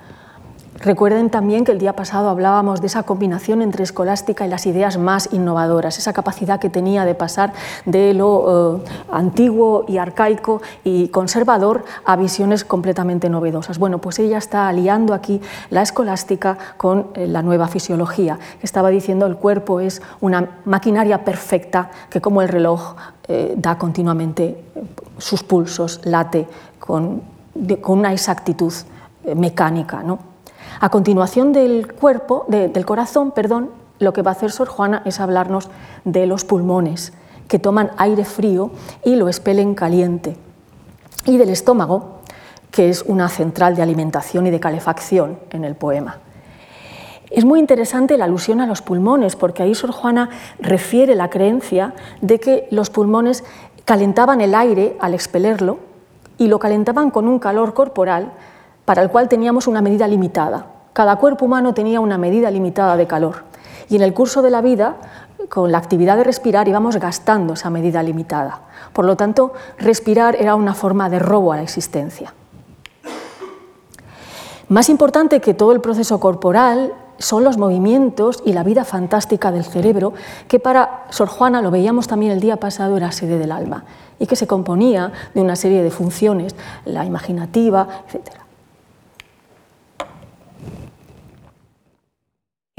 [0.82, 4.98] Recuerden también que el día pasado hablábamos de esa combinación entre escolástica y las ideas
[4.98, 7.54] más innovadoras, esa capacidad que tenía de pasar
[7.86, 13.78] de lo eh, antiguo y arcaico y conservador a visiones completamente novedosas.
[13.78, 18.40] Bueno, pues ella está aliando aquí la escolástica con eh, la nueva fisiología.
[18.64, 22.96] Estaba diciendo el cuerpo es una maquinaria perfecta que como el reloj
[23.28, 24.64] eh, da continuamente
[25.20, 26.48] sus pulsos, late
[26.80, 27.22] con,
[27.82, 28.74] con una exactitud
[29.36, 30.02] mecánica.
[30.02, 30.31] ¿no?
[30.84, 33.70] A continuación del cuerpo, del corazón, perdón,
[34.00, 35.70] lo que va a hacer Sor Juana es hablarnos
[36.06, 37.14] de los pulmones,
[37.48, 38.72] que toman aire frío
[39.06, 40.38] y lo expelen caliente,
[41.28, 42.22] y del estómago,
[42.72, 46.18] que es una central de alimentación y de calefacción en el poema.
[47.30, 51.94] Es muy interesante la alusión a los pulmones, porque ahí Sor Juana refiere la creencia
[52.22, 53.44] de que los pulmones
[53.86, 55.78] calentaban el aire al expelerlo
[56.40, 58.32] y lo calentaban con un calor corporal
[58.86, 60.68] para el cual teníamos una medida limitada.
[60.94, 63.44] Cada cuerpo humano tenía una medida limitada de calor
[63.90, 64.96] y en el curso de la vida,
[65.50, 68.62] con la actividad de respirar, íbamos gastando esa medida limitada.
[68.94, 72.34] Por lo tanto, respirar era una forma de robo a la existencia.
[74.70, 79.66] Más importante que todo el proceso corporal son los movimientos y la vida fantástica del
[79.66, 80.14] cerebro,
[80.48, 83.84] que para Sor Juana, lo veíamos también el día pasado, era sede del alma
[84.20, 86.56] y que se componía de una serie de funciones,
[86.86, 88.41] la imaginativa, etc.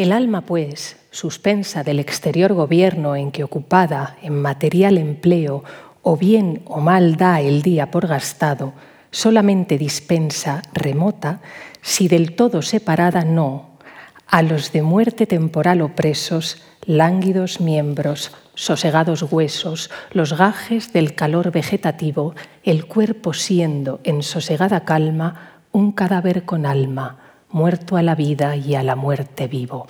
[0.02, 5.62] El alma, pues, suspensa del exterior gobierno en que ocupada en material empleo
[6.02, 8.72] o bien o mal da el día por gastado,
[9.12, 11.40] solamente dispensa remota,
[11.82, 13.78] si del todo separada no,
[14.26, 22.34] a los de muerte temporal opresos, lánguidos miembros, sosegados huesos, los gajes del calor vegetativo,
[22.64, 27.21] el cuerpo siendo en sosegada calma un cadáver con alma,
[27.52, 29.86] muerto a la vida y a la muerte vivo.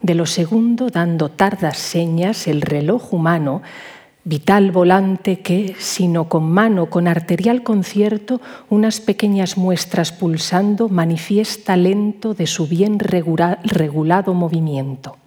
[0.00, 3.62] De lo segundo, dando tardas señas, el reloj humano,
[4.24, 12.34] vital volante que, sino con mano, con arterial concierto, unas pequeñas muestras pulsando, manifiesta lento
[12.34, 15.21] de su bien regulado movimiento.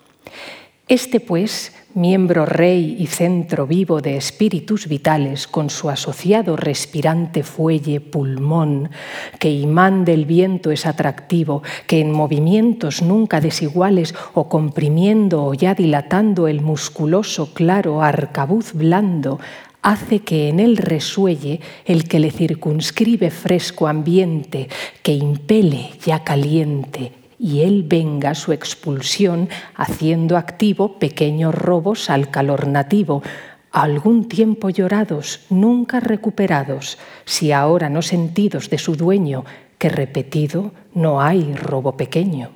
[0.88, 8.02] Este, pues, miembro rey y centro vivo de espíritus vitales, con su asociado respirante fuelle,
[8.02, 8.92] pulmón,
[9.40, 15.74] que imán del viento es atractivo, que en movimientos nunca desiguales o comprimiendo o ya
[15.74, 19.40] dilatando el musculoso claro arcabuz blando,
[19.82, 24.70] hace que en él resuelle el que le circunscribe fresco ambiente,
[25.02, 32.68] que impele ya caliente y él venga su expulsión haciendo activo pequeños robos al calor
[32.68, 33.24] nativo,
[33.72, 39.44] algún tiempo llorados, nunca recuperados, si ahora no sentidos de su dueño,
[39.78, 42.52] que repetido no hay robo pequeño.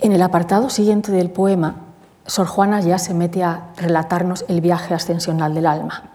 [0.00, 1.76] En el apartado siguiente del poema,
[2.26, 6.11] Sor Juana ya se mete a relatarnos el viaje ascensional del alma.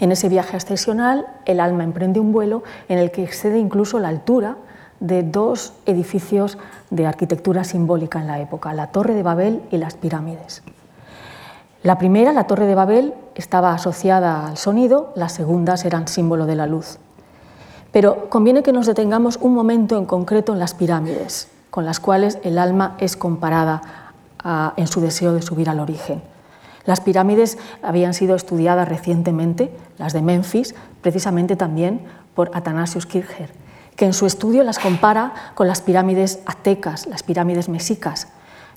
[0.00, 4.08] En ese viaje ascensional, el alma emprende un vuelo en el que excede incluso la
[4.08, 4.56] altura
[5.00, 6.58] de dos edificios
[6.90, 10.62] de arquitectura simbólica en la época, la Torre de Babel y las pirámides.
[11.82, 16.56] La primera, la Torre de Babel, estaba asociada al sonido, las segundas eran símbolo de
[16.56, 16.98] la luz.
[17.92, 22.38] Pero conviene que nos detengamos un momento en concreto en las pirámides, con las cuales
[22.42, 24.12] el alma es comparada
[24.76, 26.22] en su deseo de subir al origen.
[26.88, 32.00] Las pirámides habían sido estudiadas recientemente, las de Memphis, precisamente también
[32.32, 33.52] por Athanasius Kircher,
[33.94, 38.28] que en su estudio las compara con las pirámides aztecas, las pirámides mexicas.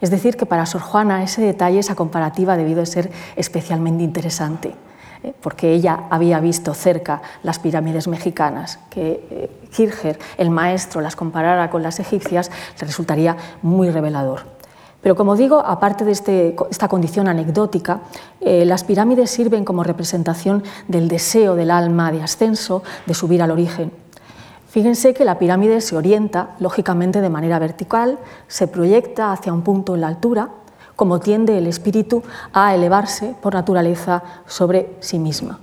[0.01, 4.75] Es decir, que para Sor Juana ese detalle, esa comparativa, debido de ser especialmente interesante,
[5.23, 5.33] ¿eh?
[5.41, 11.69] porque ella había visto cerca las pirámides mexicanas, que eh, Kircher, el maestro, las comparara
[11.69, 14.59] con las egipcias, resultaría muy revelador.
[15.01, 18.01] Pero como digo, aparte de este, esta condición anecdótica,
[18.39, 23.51] eh, las pirámides sirven como representación del deseo del alma de ascenso, de subir al
[23.51, 23.91] origen.
[24.69, 29.95] Fíjense que la pirámide se orienta, lógicamente, de manera vertical, se proyecta hacia un punto
[29.95, 30.49] en la altura,
[30.95, 32.23] como tiende el espíritu
[32.53, 35.59] a elevarse por naturaleza sobre sí misma.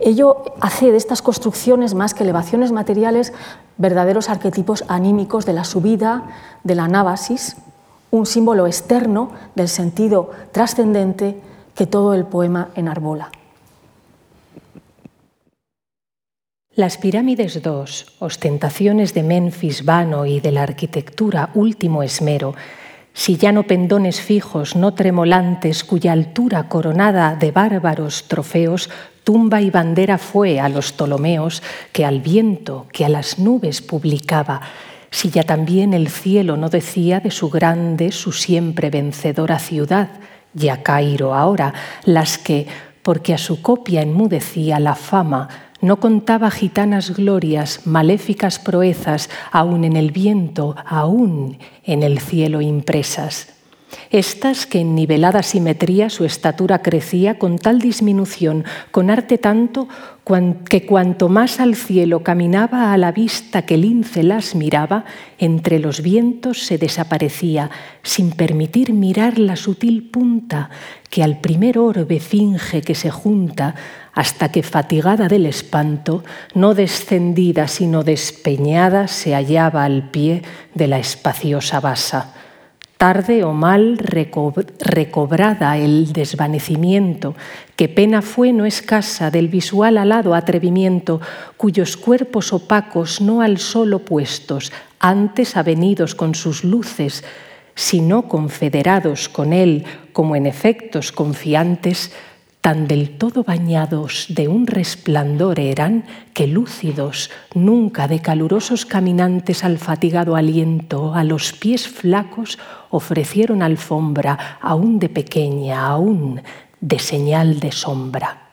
[0.00, 3.32] Ello hace de estas construcciones, más que elevaciones materiales,
[3.78, 6.24] verdaderos arquetipos anímicos de la subida,
[6.62, 7.56] de la anábasis,
[8.14, 11.36] un símbolo externo del sentido trascendente
[11.74, 13.32] que todo el poema enarbola.
[16.76, 22.54] Las pirámides II, ostentaciones de Memphis vano y de la arquitectura último esmero,
[23.12, 28.90] si ya no pendones fijos, no tremolantes, cuya altura coronada de bárbaros trofeos,
[29.24, 34.60] tumba y bandera fue a los Ptolomeos, que al viento, que a las nubes publicaba,
[35.14, 40.08] si ya también el cielo no decía de su grande, su siempre vencedora ciudad,
[40.54, 41.72] ya Cairo ahora,
[42.04, 42.66] las que,
[43.04, 45.48] porque a su copia enmudecía la fama,
[45.80, 53.54] no contaba gitanas glorias, maléficas proezas, aún en el viento, aún en el cielo impresas.
[54.14, 59.88] Estas que en nivelada simetría su estatura crecía con tal disminución, con arte tanto,
[60.68, 65.04] que cuanto más al cielo caminaba a la vista que lince las miraba,
[65.38, 67.72] entre los vientos se desaparecía,
[68.04, 70.70] sin permitir mirar la sutil punta
[71.10, 73.74] que al primer orbe finge que se junta,
[74.12, 76.22] hasta que fatigada del espanto,
[76.54, 80.42] no descendida sino despeñada, se hallaba al pie
[80.72, 82.43] de la espaciosa basa
[83.04, 87.34] tarde o mal recobrada el desvanecimiento,
[87.76, 91.20] que pena fue no escasa del visual alado atrevimiento,
[91.58, 97.24] cuyos cuerpos opacos no al sol opuestos, antes avenidos con sus luces,
[97.74, 99.84] sino confederados con él
[100.14, 102.10] como en efectos confiantes,
[102.64, 109.76] tan del todo bañados de un resplandor eran que lúcidos, nunca de calurosos caminantes al
[109.76, 112.58] fatigado aliento, a los pies flacos
[112.88, 116.40] ofrecieron alfombra, aún de pequeña, aún
[116.80, 118.48] de señal de sombra.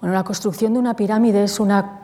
[0.00, 2.00] Bueno, la construcción de una pirámide es una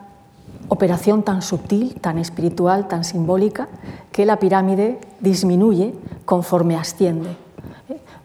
[0.69, 3.71] operación tan sutil, tan espiritual, tan simbólica,
[4.13, 5.95] que la pirámide disminuye
[6.27, 7.35] conforme asciende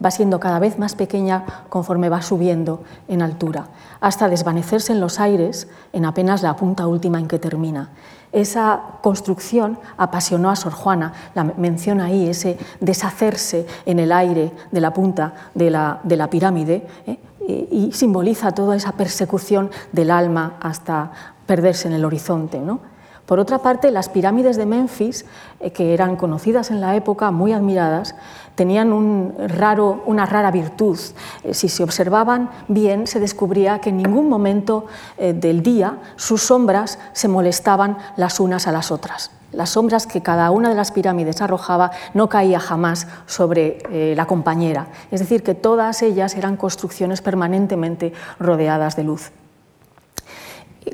[0.04, 3.68] va siendo cada vez más pequeña conforme va subiendo en altura,
[4.02, 7.90] hasta desvanecerse en los aires en apenas la punta última en que termina.
[8.32, 14.82] Esa construcción apasionó a Sor Juana, la menciona ahí, ese deshacerse en el aire de
[14.82, 17.20] la punta de la, de la pirámide, ¿eh?
[17.48, 21.12] y, simboliza toda esa persecución del alma hasta
[21.46, 22.60] perderse en el horizonte.
[22.60, 22.80] ¿no?
[23.26, 25.26] Por otra parte, las pirámides de Memphis,
[25.60, 28.16] eh, que eran conocidas en la época, muy admiradas,
[28.56, 30.98] tenían una rara virtud.
[31.44, 34.86] Eh, si se observaban bien, se descubría que en ningún momento
[35.18, 39.32] eh, del día sus sombras se molestaban las unas a las otras.
[39.52, 44.26] Las sombras que cada una de las pirámides arrojaba no caía jamás sobre eh, la
[44.26, 49.32] compañera, es decir, que todas ellas eran construcciones permanentemente rodeadas de luz.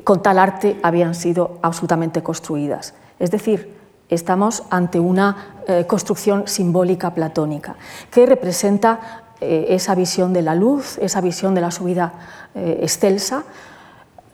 [0.04, 2.94] Con tal arte habían sido absolutamente construidas.
[3.18, 3.81] Es decir,
[4.14, 7.76] estamos ante una eh, construcción simbólica platónica
[8.10, 12.12] que representa eh, esa visión de la luz, esa visión de la subida
[12.54, 13.44] excelsa,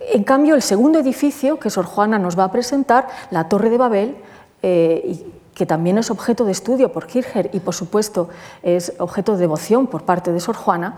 [0.00, 3.78] en cambio, el segundo edificio que Sor Juana nos va a presentar, la Torre de
[3.78, 4.16] Babel,
[4.62, 8.28] eh, que también es objeto de estudio por Kircher y, por supuesto,
[8.62, 10.94] es objeto de devoción por parte de Sor Juana,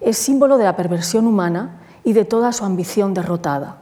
[0.00, 3.78] es símbolo de la perversión humana y de toda su ambición derrotada.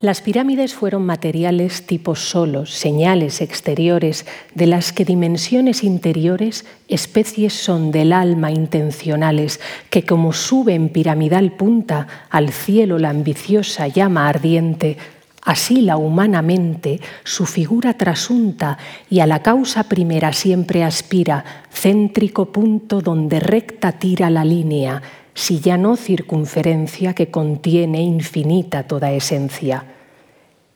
[0.00, 7.90] Las pirámides fueron materiales tipos solos, señales exteriores, de las que dimensiones interiores, especies son
[7.90, 9.58] del alma intencionales,
[9.90, 14.98] que como sube en piramidal punta al cielo la ambiciosa llama ardiente,
[15.42, 18.78] así la humanamente su figura trasunta
[19.10, 25.02] y a la causa primera siempre aspira, céntrico punto donde recta tira la línea,
[25.38, 29.84] si ya no circunferencia que contiene infinita toda esencia.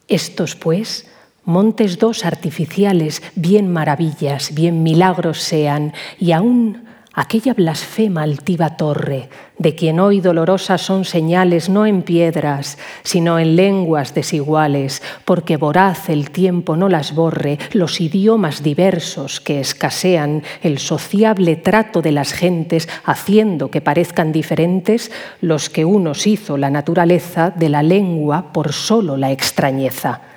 [0.06, 1.10] Estos, pues,
[1.44, 6.84] montes dos artificiales, bien maravillas, bien milagros sean, y aún
[7.14, 13.54] aquella blasfema altiva torre, de quien hoy dolorosas son señales no en piedras, sino en
[13.56, 20.78] lenguas desiguales, porque voraz el tiempo no las borre, los idiomas diversos que escasean, el
[20.78, 25.10] sociable trato de las gentes, haciendo que parezcan diferentes
[25.40, 30.31] los que unos hizo la naturaleza de la lengua por solo la extrañeza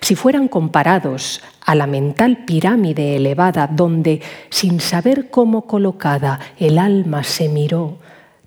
[0.00, 4.20] si fueran comparados a la mental pirámide elevada donde,
[4.50, 7.98] sin saber cómo colocada, el alma se miró,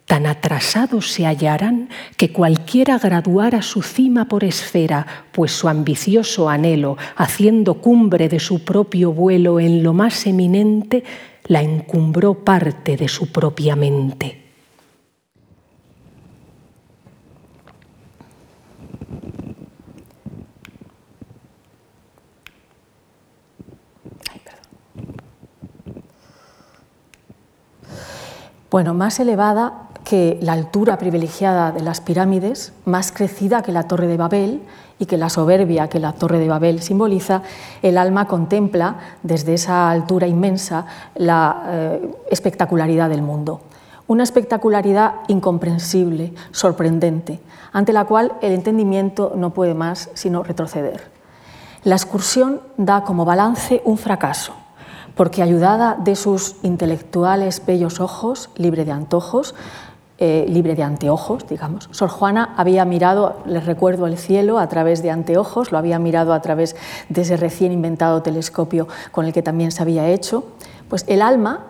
[0.06, 6.98] tan atrasados se hallarán que cualquiera graduara su cima por esfera, pues su ambicioso anhelo,
[7.16, 11.04] haciendo cumbre de su propio vuelo en lo más eminente,
[11.46, 14.43] la encumbró parte de su propia mente.
[28.74, 34.08] Bueno, más elevada que la altura privilegiada de las pirámides, más crecida que la Torre
[34.08, 34.64] de Babel
[34.98, 37.44] y que la soberbia que la Torre de Babel simboliza,
[37.84, 43.62] el alma contempla desde esa altura inmensa la eh, espectacularidad del mundo.
[44.08, 47.42] Una espectacularidad incomprensible, sorprendente,
[47.74, 51.12] ante la cual el entendimiento no puede más sino retroceder.
[51.84, 54.63] La excursión da como balance un fracaso
[55.16, 59.54] porque ayudada de sus intelectuales bellos ojos, libre de antojos,
[60.20, 61.90] eh, libre de anteojos, digamos.
[61.92, 66.34] Sor Juana había mirado, les recuerdo, el cielo a través de anteojos, lo había mirado
[66.34, 66.76] a través
[67.10, 70.46] de ese recién inventado telescopio con el que también se había hecho.
[70.88, 71.62] Pues el alma,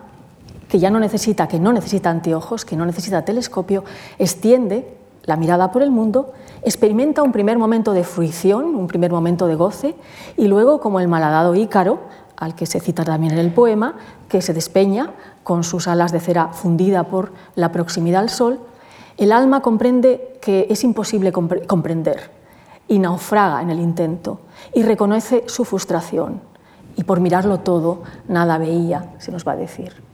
[0.67, 3.85] que ya no necesita, que no necesita anteojos, que no necesita telescopio,
[4.19, 6.33] extiende la mirada por el mundo,
[6.63, 9.95] experimenta un primer momento de fruición, un primer momento de goce,
[10.35, 11.99] y luego, como el malhadado Ícaro,
[12.38, 13.95] al que se cita también en el poema,
[14.29, 15.11] que se despeña
[15.43, 18.59] con sus alas de cera fundida por la proximidad al sol,
[19.17, 22.31] el alma comprende que es imposible comprender
[22.88, 24.39] y naufraga en el intento
[24.73, 26.41] y reconoce su frustración.
[26.95, 30.12] Y por mirarlo todo, nada veía, se nos va a decir.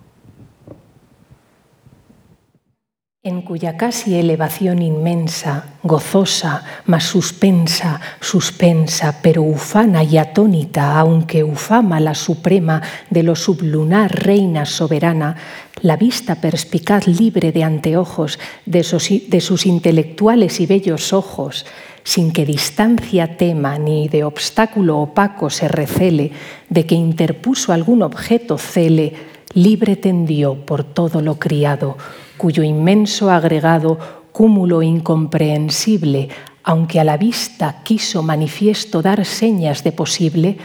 [3.29, 11.99] En cuya casi elevación inmensa, gozosa, mas suspensa, suspensa, pero ufana y atónita, aunque ufama
[11.99, 15.37] la suprema de lo sublunar reina soberana,
[15.81, 21.65] la vista perspicaz libre de anteojos de sus, de sus intelectuales y bellos ojos,
[22.03, 26.31] sin que distancia tema ni de obstáculo opaco se recele,
[26.67, 29.13] de que interpuso algún objeto cele,
[29.53, 31.97] libre tendió por todo lo criado,
[32.39, 33.99] cuyo inmenso agregado,
[34.31, 36.29] cúmulo incomprensible,
[36.63, 40.57] aunque a la vista quiso manifiesto dar señas de posible,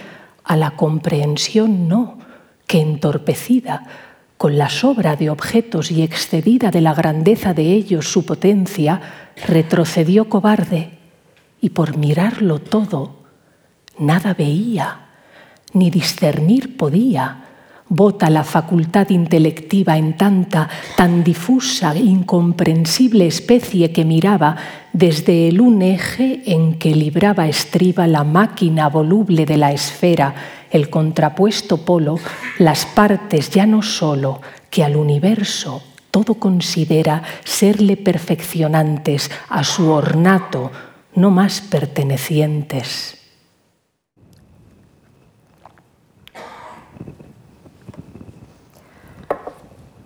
[0.44, 2.18] a la comprensión no,
[2.66, 3.86] que entorpecida,
[4.36, 9.00] con la sobra de objetos y excedida de la grandeza de ellos su potencia,
[9.46, 10.98] retrocedió cobarde
[11.60, 13.16] y por mirarlo todo,
[13.98, 15.06] nada veía,
[15.72, 17.43] ni discernir podía,
[17.94, 24.56] bota la facultad intelectiva en tanta, tan difusa, incomprensible especie que miraba
[24.92, 30.34] desde el un eje en que libraba estriba la máquina voluble de la esfera,
[30.70, 32.18] el contrapuesto polo,
[32.58, 34.40] las partes ya no solo
[34.70, 40.70] que al universo todo considera serle perfeccionantes a su ornato,
[41.14, 43.23] no más pertenecientes.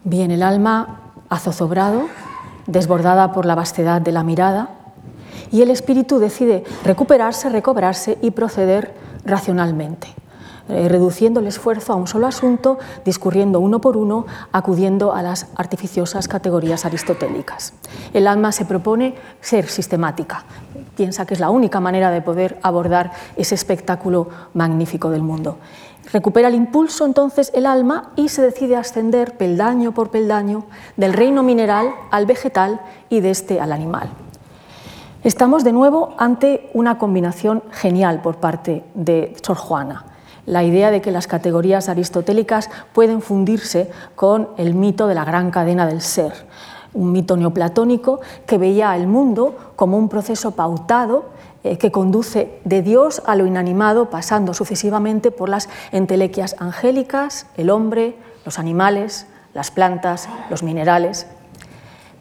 [0.05, 2.07] Bien, el alma ha zozobrado,
[2.67, 4.71] desbordada por la vastedad de la mirada,
[5.51, 8.95] y el espíritu decide recuperarse, recobrarse y proceder
[9.25, 10.09] racionalmente,
[10.69, 15.49] eh, reduciendo el esfuerzo a un solo asunto, discurriendo uno por uno, acudiendo a las
[15.57, 17.73] artificiosas categorías aristotélicas.
[18.13, 20.45] El alma se propone ser sistemática,
[20.97, 25.59] piensa que es la única manera de poder abordar ese espectáculo magnífico del mundo.
[26.13, 30.65] Recupera el impulso entonces el alma y se decide ascender peldaño por peldaño
[30.97, 32.81] del reino mineral al vegetal
[33.11, 34.09] y de este al animal.
[35.23, 40.07] Estamos de nuevo ante una combinación genial por parte de Sor Juana,
[40.47, 45.51] la idea de que las categorías aristotélicas pueden fundirse con el mito de la gran
[45.51, 46.33] cadena del ser,
[46.95, 51.27] un mito neoplatónico que veía el mundo como un proceso pautado
[51.77, 58.17] que conduce de Dios a lo inanimado, pasando sucesivamente por las entelequias angélicas, el hombre,
[58.47, 61.27] los animales, las plantas, los minerales.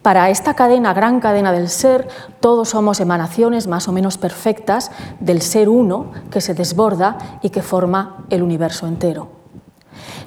[0.01, 2.07] Para esta cadena, gran cadena del ser,
[2.39, 7.61] todos somos emanaciones más o menos perfectas del ser uno que se desborda y que
[7.61, 9.29] forma el universo entero.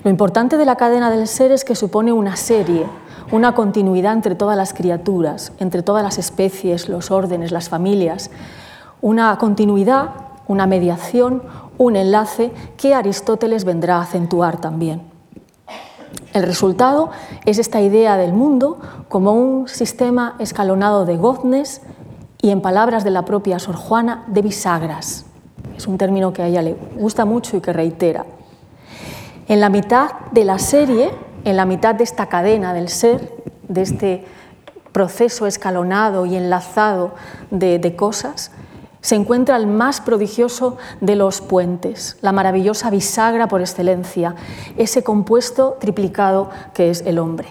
[0.05, 2.87] Lo importante de la cadena del ser es que supone una serie,
[3.33, 8.31] una continuidad entre todas las criaturas, entre todas las especies, los órdenes, las familias,
[9.03, 10.11] una continuidad,
[10.47, 11.43] una mediación,
[11.79, 15.03] un enlace que Aristóteles vendrá a acentuar también.
[16.33, 17.11] El resultado
[17.45, 18.79] es esta idea del mundo
[19.09, 21.83] como un sistema escalonado de goznes
[22.41, 25.27] y, en palabras de la propia Sor Juana, de bisagras.
[25.77, 28.27] Es un término que a ella le gusta mucho y que reitera.
[29.49, 31.11] En la mitad de la serie,
[31.45, 33.35] en la mitad de esta cadena del ser,
[33.67, 34.25] de este
[34.93, 37.15] proceso escalonado y enlazado
[37.51, 38.53] de, de cosas,
[39.01, 44.35] se encuentra el más prodigioso de los puentes, la maravillosa bisagra por excelencia,
[44.77, 47.49] ese compuesto triplicado que es el hombre.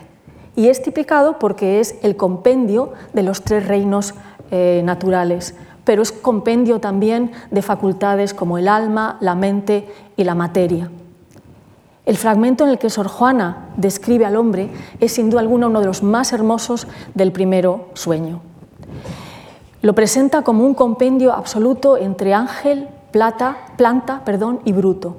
[0.56, 4.14] Y es triplicado porque es el compendio de los tres reinos
[4.52, 9.88] eh, naturales, pero es compendio también de facultades como el alma, la mente
[10.18, 10.92] y la materia.
[12.06, 14.70] El fragmento en el que Sor Juana describe al hombre
[15.00, 18.42] es sin duda alguna uno de los más hermosos del primero sueño.
[19.82, 25.18] Lo presenta como un compendio absoluto entre ángel, plata, planta perdón, y bruto.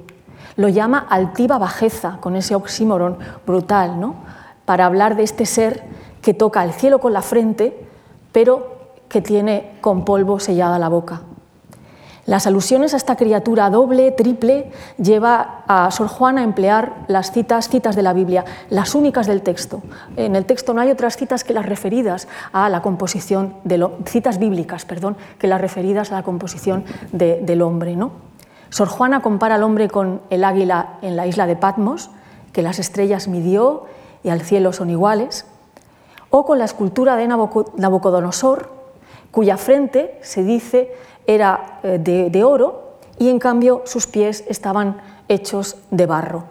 [0.55, 4.15] Lo llama altiva bajeza, con ese oxímoron brutal, ¿no?
[4.65, 5.83] para hablar de este ser
[6.21, 7.87] que toca el cielo con la frente,
[8.31, 11.23] pero que tiene con polvo sellada la boca.
[12.31, 17.67] Las alusiones a esta criatura doble, triple, lleva a Sor Juan a emplear las citas,
[17.67, 19.81] citas de la Biblia, las únicas del texto.
[20.15, 24.39] En el texto no hay otras citas que las referidas a la composición de citas
[24.39, 27.97] bíblicas, perdón, que las referidas a la composición del hombre.
[27.97, 28.13] ¿no?
[28.69, 32.11] Sor Juana compara al hombre con el águila en la isla de Patmos,
[32.53, 33.87] que las estrellas midió
[34.23, 35.45] y al cielo son iguales,
[36.29, 38.69] o con la escultura de Nabucodonosor,
[39.31, 40.93] cuya frente se dice
[41.27, 44.97] era eh, de, oro y en cambio sus pies estaban
[45.27, 46.45] hechos de barro.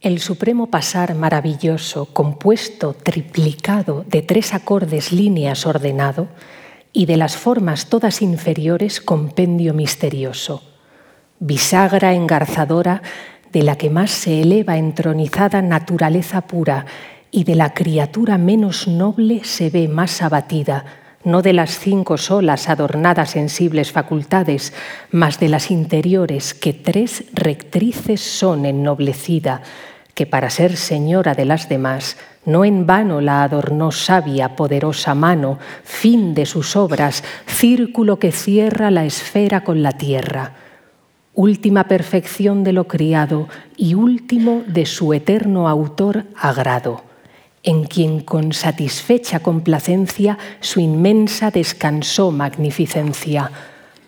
[0.00, 6.28] El supremo pasar maravilloso, compuesto, triplicado, de tres acordes líneas ordenado,
[6.92, 10.62] y de las formas todas inferiores, compendio misterioso,
[11.40, 13.02] bisagra engarzadora
[13.52, 16.86] de la que más se eleva entronizada naturaleza pura,
[17.30, 20.84] y de la criatura menos noble se ve más abatida,
[21.24, 24.72] no de las cinco solas adornadas sensibles facultades,
[25.10, 29.62] mas de las interiores que tres rectrices son ennoblecida,
[30.14, 35.58] que para ser señora de las demás, no en vano la adornó sabia, poderosa mano,
[35.82, 40.52] fin de sus obras, círculo que cierra la esfera con la tierra,
[41.34, 47.02] última perfección de lo criado y último de su eterno autor agrado
[47.66, 53.50] en quien con satisfecha complacencia su inmensa descansó magnificencia,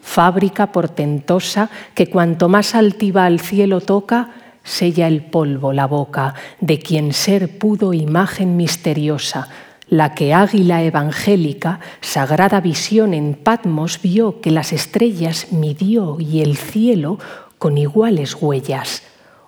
[0.01, 4.31] fábrica portentosa que cuanto más altiva al cielo toca,
[4.63, 9.49] sella el polvo la boca, de quien ser pudo imagen misteriosa,
[9.89, 16.57] la que águila evangélica, sagrada visión en Patmos vio que las estrellas midió y el
[16.57, 17.19] cielo
[17.59, 19.03] con iguales huellas,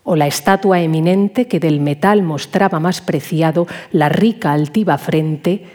[0.05, 5.67] o la estatua eminente que del metal mostraba más preciado la rica altiva frente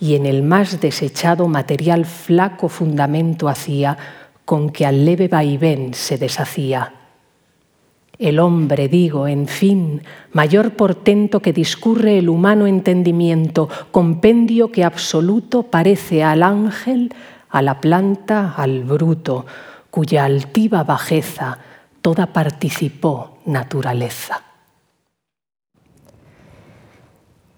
[0.00, 3.96] y en el más desechado material flaco fundamento hacía
[4.44, 6.92] con que al leve vaivén se deshacía.
[8.18, 15.64] El hombre, digo, en fin, mayor portento que discurre el humano entendimiento, compendio que absoluto
[15.64, 17.12] parece al ángel,
[17.48, 19.46] a la planta, al bruto,
[19.90, 21.58] cuya altiva bajeza
[22.04, 24.42] toda participó naturaleza.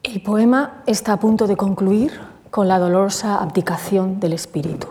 [0.04, 2.12] El poema está a punto de concluir
[2.52, 4.86] con la dolorosa abdicación del espíritu,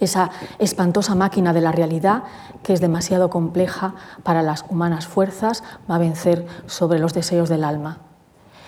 [0.00, 2.22] esa espantosa máquina de la realidad
[2.62, 7.64] que es demasiado compleja para las humanas fuerzas, va a vencer sobre los deseos del
[7.64, 7.98] alma.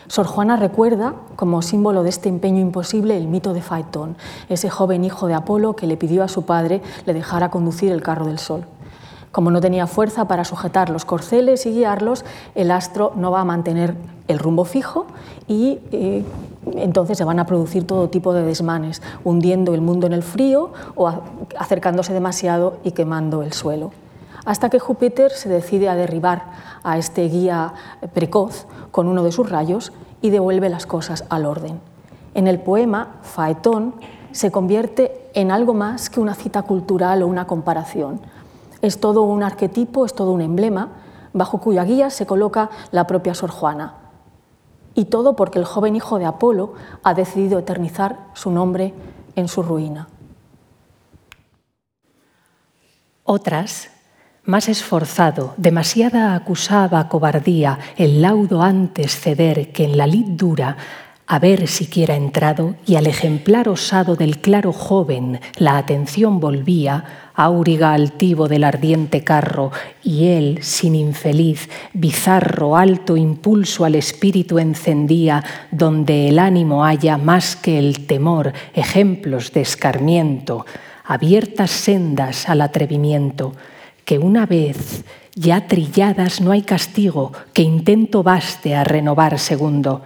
[0.08, 4.18] Sor Juana recuerda, como símbolo de este empeño imposible, el mito de Faetón,
[4.50, 8.02] ese joven hijo de Apolo que le pidió a su padre le dejara conducir el
[8.02, 8.66] carro del sol.
[9.36, 12.24] Como no tenía fuerza para sujetar los corceles y guiarlos,
[12.54, 13.94] el astro no va a mantener
[14.28, 15.04] el rumbo fijo
[15.46, 16.24] y eh,
[16.72, 20.72] entonces se van a producir todo tipo de desmanes, hundiendo el mundo en el frío
[20.94, 21.12] o
[21.58, 23.92] acercándose demasiado y quemando el suelo.
[24.46, 26.44] Hasta que Júpiter se decide a derribar
[26.82, 27.74] a este guía
[28.14, 31.78] precoz con uno de sus rayos y devuelve las cosas al orden.
[32.32, 33.96] En el poema, Faetón
[34.32, 38.20] se convierte en algo más que una cita cultural o una comparación
[38.82, 40.88] es todo un arquetipo, es todo un emblema,
[41.32, 43.94] bajo cuya guía se coloca la propia Sor Juana.
[44.94, 48.94] Y todo porque el joven hijo de Apolo ha decidido eternizar su nombre
[49.34, 50.08] en su ruina.
[53.24, 53.90] Otras,
[54.44, 60.76] más esforzado, demasiada acusaba cobardía, el laudo antes ceder que en la lid dura
[61.26, 68.48] haber siquiera entrado y al ejemplar osado del claro joven la atención volvía, áuriga altivo
[68.48, 69.70] del ardiente carro,
[70.02, 77.54] y él, sin infeliz, bizarro, alto impulso al espíritu encendía, donde el ánimo haya más
[77.54, 80.66] que el temor, ejemplos de escarmiento,
[81.04, 83.52] abiertas sendas al atrevimiento,
[84.04, 90.02] que una vez ya trilladas no hay castigo, que intento baste a renovar segundo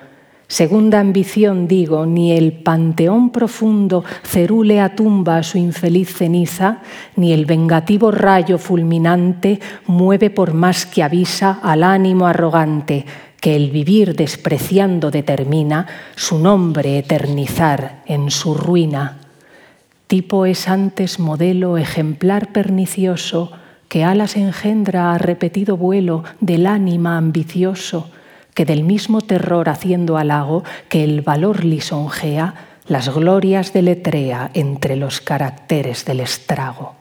[0.51, 6.79] Segunda ambición, digo, ni el panteón profundo cerule a tumba su infeliz ceniza,
[7.15, 13.07] ni el vengativo rayo fulminante mueve por más que avisa al ánimo arrogante,
[13.41, 15.87] que el vivir despreciando determina
[16.17, 19.19] su nombre eternizar en su ruina.
[20.09, 23.53] Tipo es antes modelo ejemplar pernicioso
[23.87, 28.11] que alas engendra a repetido vuelo del ánima ambicioso
[28.55, 32.55] que del mismo terror haciendo halago que el valor lisonjea,
[32.87, 36.95] las glorias deletrea entre los caracteres del estrago.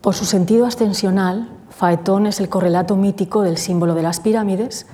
[0.00, 4.86] Por su sentido ascensional, Faetón es el correlato mítico del símbolo de las pirámides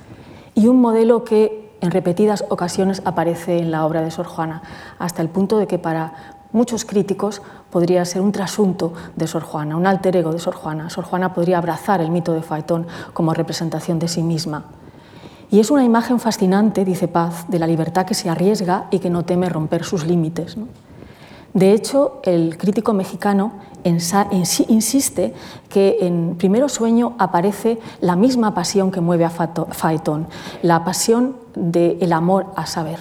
[0.54, 4.62] y un modelo que en repetidas ocasiones aparece en la obra de Sor Juana,
[4.98, 9.76] hasta el punto de que para muchos críticos podría ser un trasunto de Sor Juana,
[9.76, 10.90] un alter ego de Sor Juana.
[10.90, 14.64] Sor Juana podría abrazar el mito de Faetón como representación de sí misma.
[15.50, 19.10] Y es una imagen fascinante, dice Paz, de la libertad que se arriesga y que
[19.10, 20.56] no teme romper sus límites.
[21.52, 25.34] De hecho, el crítico mexicano insiste
[25.68, 30.28] que en Primero Sueño aparece la misma pasión que mueve a Faetón,
[30.62, 33.00] la pasión del amor a saber.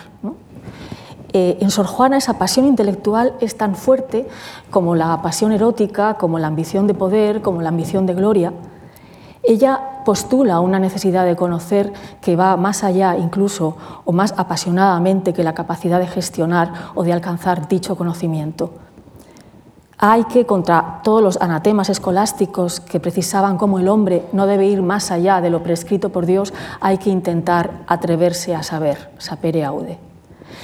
[1.31, 4.27] Eh, en Sor Juana esa pasión intelectual es tan fuerte
[4.71, 8.53] como la pasión erótica, como la ambición de poder, como la ambición de gloria.
[9.43, 15.43] Ella postula una necesidad de conocer que va más allá incluso o más apasionadamente que
[15.43, 18.71] la capacidad de gestionar o de alcanzar dicho conocimiento.
[19.99, 24.81] Hay que, contra todos los anatemas escolásticos que precisaban como el hombre no debe ir
[24.81, 30.08] más allá de lo prescrito por Dios, hay que intentar atreverse a saber, sapere aude.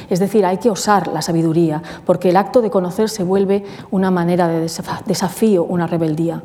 [0.10, 4.12] Es decir, hay que osar la sabiduría, porque el acto de conocer se vuelve una
[4.12, 4.70] manera de
[5.06, 6.44] desafío, una rebeldía.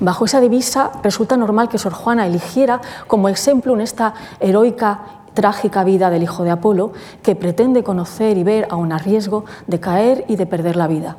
[0.00, 5.00] Bajo esa divisa resulta normal que Sor Juana eligiera como ejemplo en esta heroica
[5.34, 6.92] trágica vida del hijo de Apolo,
[7.22, 11.16] que pretende conocer y ver aun a riesgo de caer y de perder la vida.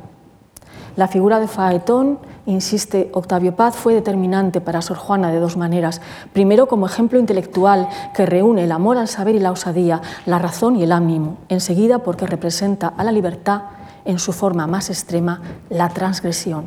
[0.95, 6.01] La figura de Faetón, insiste Octavio Paz, fue determinante para Sor Juana de dos maneras.
[6.33, 10.75] Primero, como ejemplo intelectual que reúne el amor al saber y la osadía, la razón
[10.75, 11.37] y el ánimo.
[11.49, 13.63] Enseguida, porque representa a la libertad
[14.05, 16.65] en su forma más extrema, la transgresión.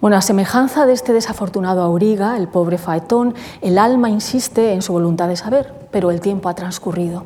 [0.00, 4.92] Bueno, a semejanza de este desafortunado Auriga, el pobre Faetón, el alma insiste en su
[4.92, 7.24] voluntad de saber, pero el tiempo ha transcurrido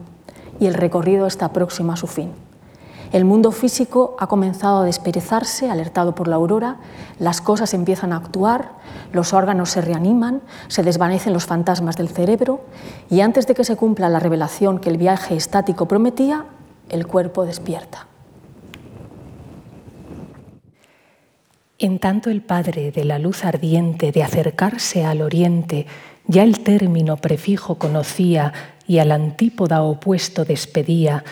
[0.59, 2.31] y el recorrido está próximo a su fin.
[3.13, 6.79] El mundo físico ha comenzado a desperezarse, alertado por la aurora,
[7.19, 8.73] las cosas empiezan a actuar,
[9.13, 12.63] los órganos se reaniman, se desvanecen los fantasmas del cerebro
[13.11, 16.47] y antes de que se cumpla la revelación que el viaje estático prometía,
[16.89, 18.07] el cuerpo despierta.
[21.79, 25.87] En tanto el Padre de la luz ardiente de acercarse al oriente
[26.27, 28.53] ya el término prefijo conocía
[28.87, 31.25] y al antípoda opuesto despedía,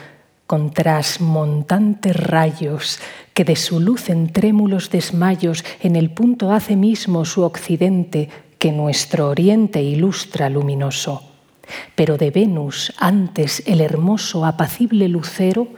[0.50, 2.98] con trasmontantes rayos
[3.34, 8.28] que de su luz en trémulos desmayos en el punto hace mismo su occidente
[8.58, 11.22] que nuestro oriente ilustra luminoso.
[11.94, 15.68] Pero de Venus antes el hermoso apacible lucero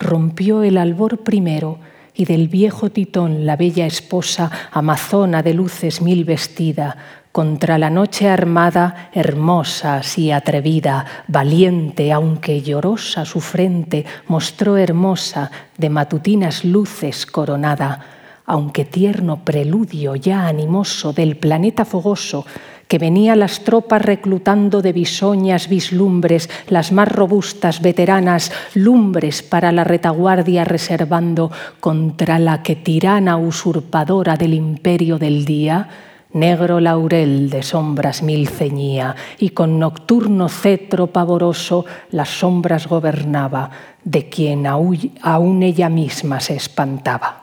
[0.00, 1.78] rompió el albor primero
[2.14, 8.28] y del viejo Titón la bella esposa, amazona de luces mil vestida, contra la noche
[8.28, 18.00] armada, hermosa así atrevida, valiente, aunque llorosa su frente, mostró hermosa, de matutinas luces coronada,
[18.44, 22.44] aunque tierno preludio ya animoso del planeta fogoso,
[22.86, 29.84] que venía las tropas reclutando de bisoñas vislumbres, las más robustas veteranas, lumbres para la
[29.84, 35.88] retaguardia reservando contra la que tirana usurpadora del imperio del día,
[36.32, 43.70] negro laurel de sombras mil ceñía, y con nocturno cetro pavoroso las sombras gobernaba,
[44.04, 47.42] de quien aún ella misma se espantaba.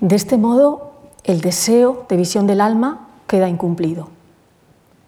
[0.00, 0.92] De este modo,
[1.24, 4.10] el deseo de visión del alma queda incumplido.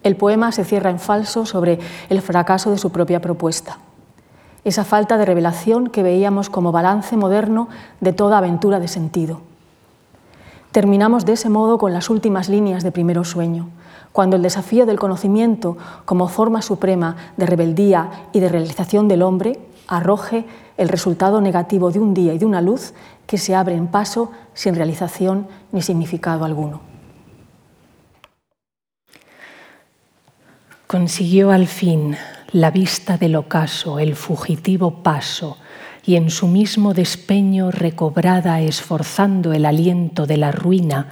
[0.03, 1.79] El poema se cierra en falso sobre
[2.09, 3.77] el fracaso de su propia propuesta
[4.63, 7.67] esa falta de revelación que veíamos como balance moderno
[7.99, 9.41] de toda aventura de sentido.
[10.71, 13.69] Terminamos de ese modo con las últimas líneas de Primero Sueño,
[14.11, 19.59] cuando el desafío del conocimiento como forma suprema de rebeldía y de realización del hombre
[19.87, 20.45] arroje
[20.77, 22.93] el resultado negativo de un día y de una luz
[23.27, 26.81] que se abre en paso sin realización ni significado alguno.
[30.87, 32.17] Consiguió al fin
[32.53, 35.57] la vista del ocaso, el fugitivo paso,
[36.05, 41.07] y en su mismo despeño recobrada, esforzando el aliento de la ruina,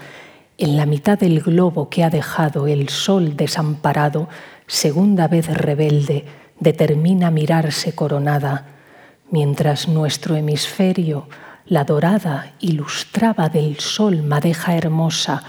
[0.58, 4.28] en la mitad del globo que ha dejado el sol desamparado,
[4.68, 6.26] segunda vez rebelde,
[6.60, 8.66] determina mirarse coronada,
[9.32, 11.30] mientras nuestro hemisferio,
[11.66, 15.44] la dorada, ilustraba del sol madeja hermosa,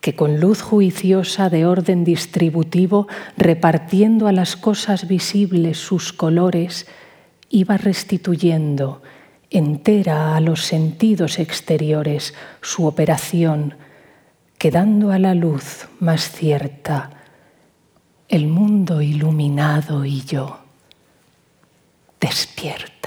[0.00, 6.86] que con luz juiciosa de orden distributivo, repartiendo a las cosas visibles sus colores,
[7.50, 9.02] iba restituyendo
[9.50, 13.74] entera a los sentidos exteriores su operación,
[14.58, 17.10] quedando a la luz más cierta
[18.28, 20.60] el mundo iluminado y yo
[22.20, 22.99] despierto.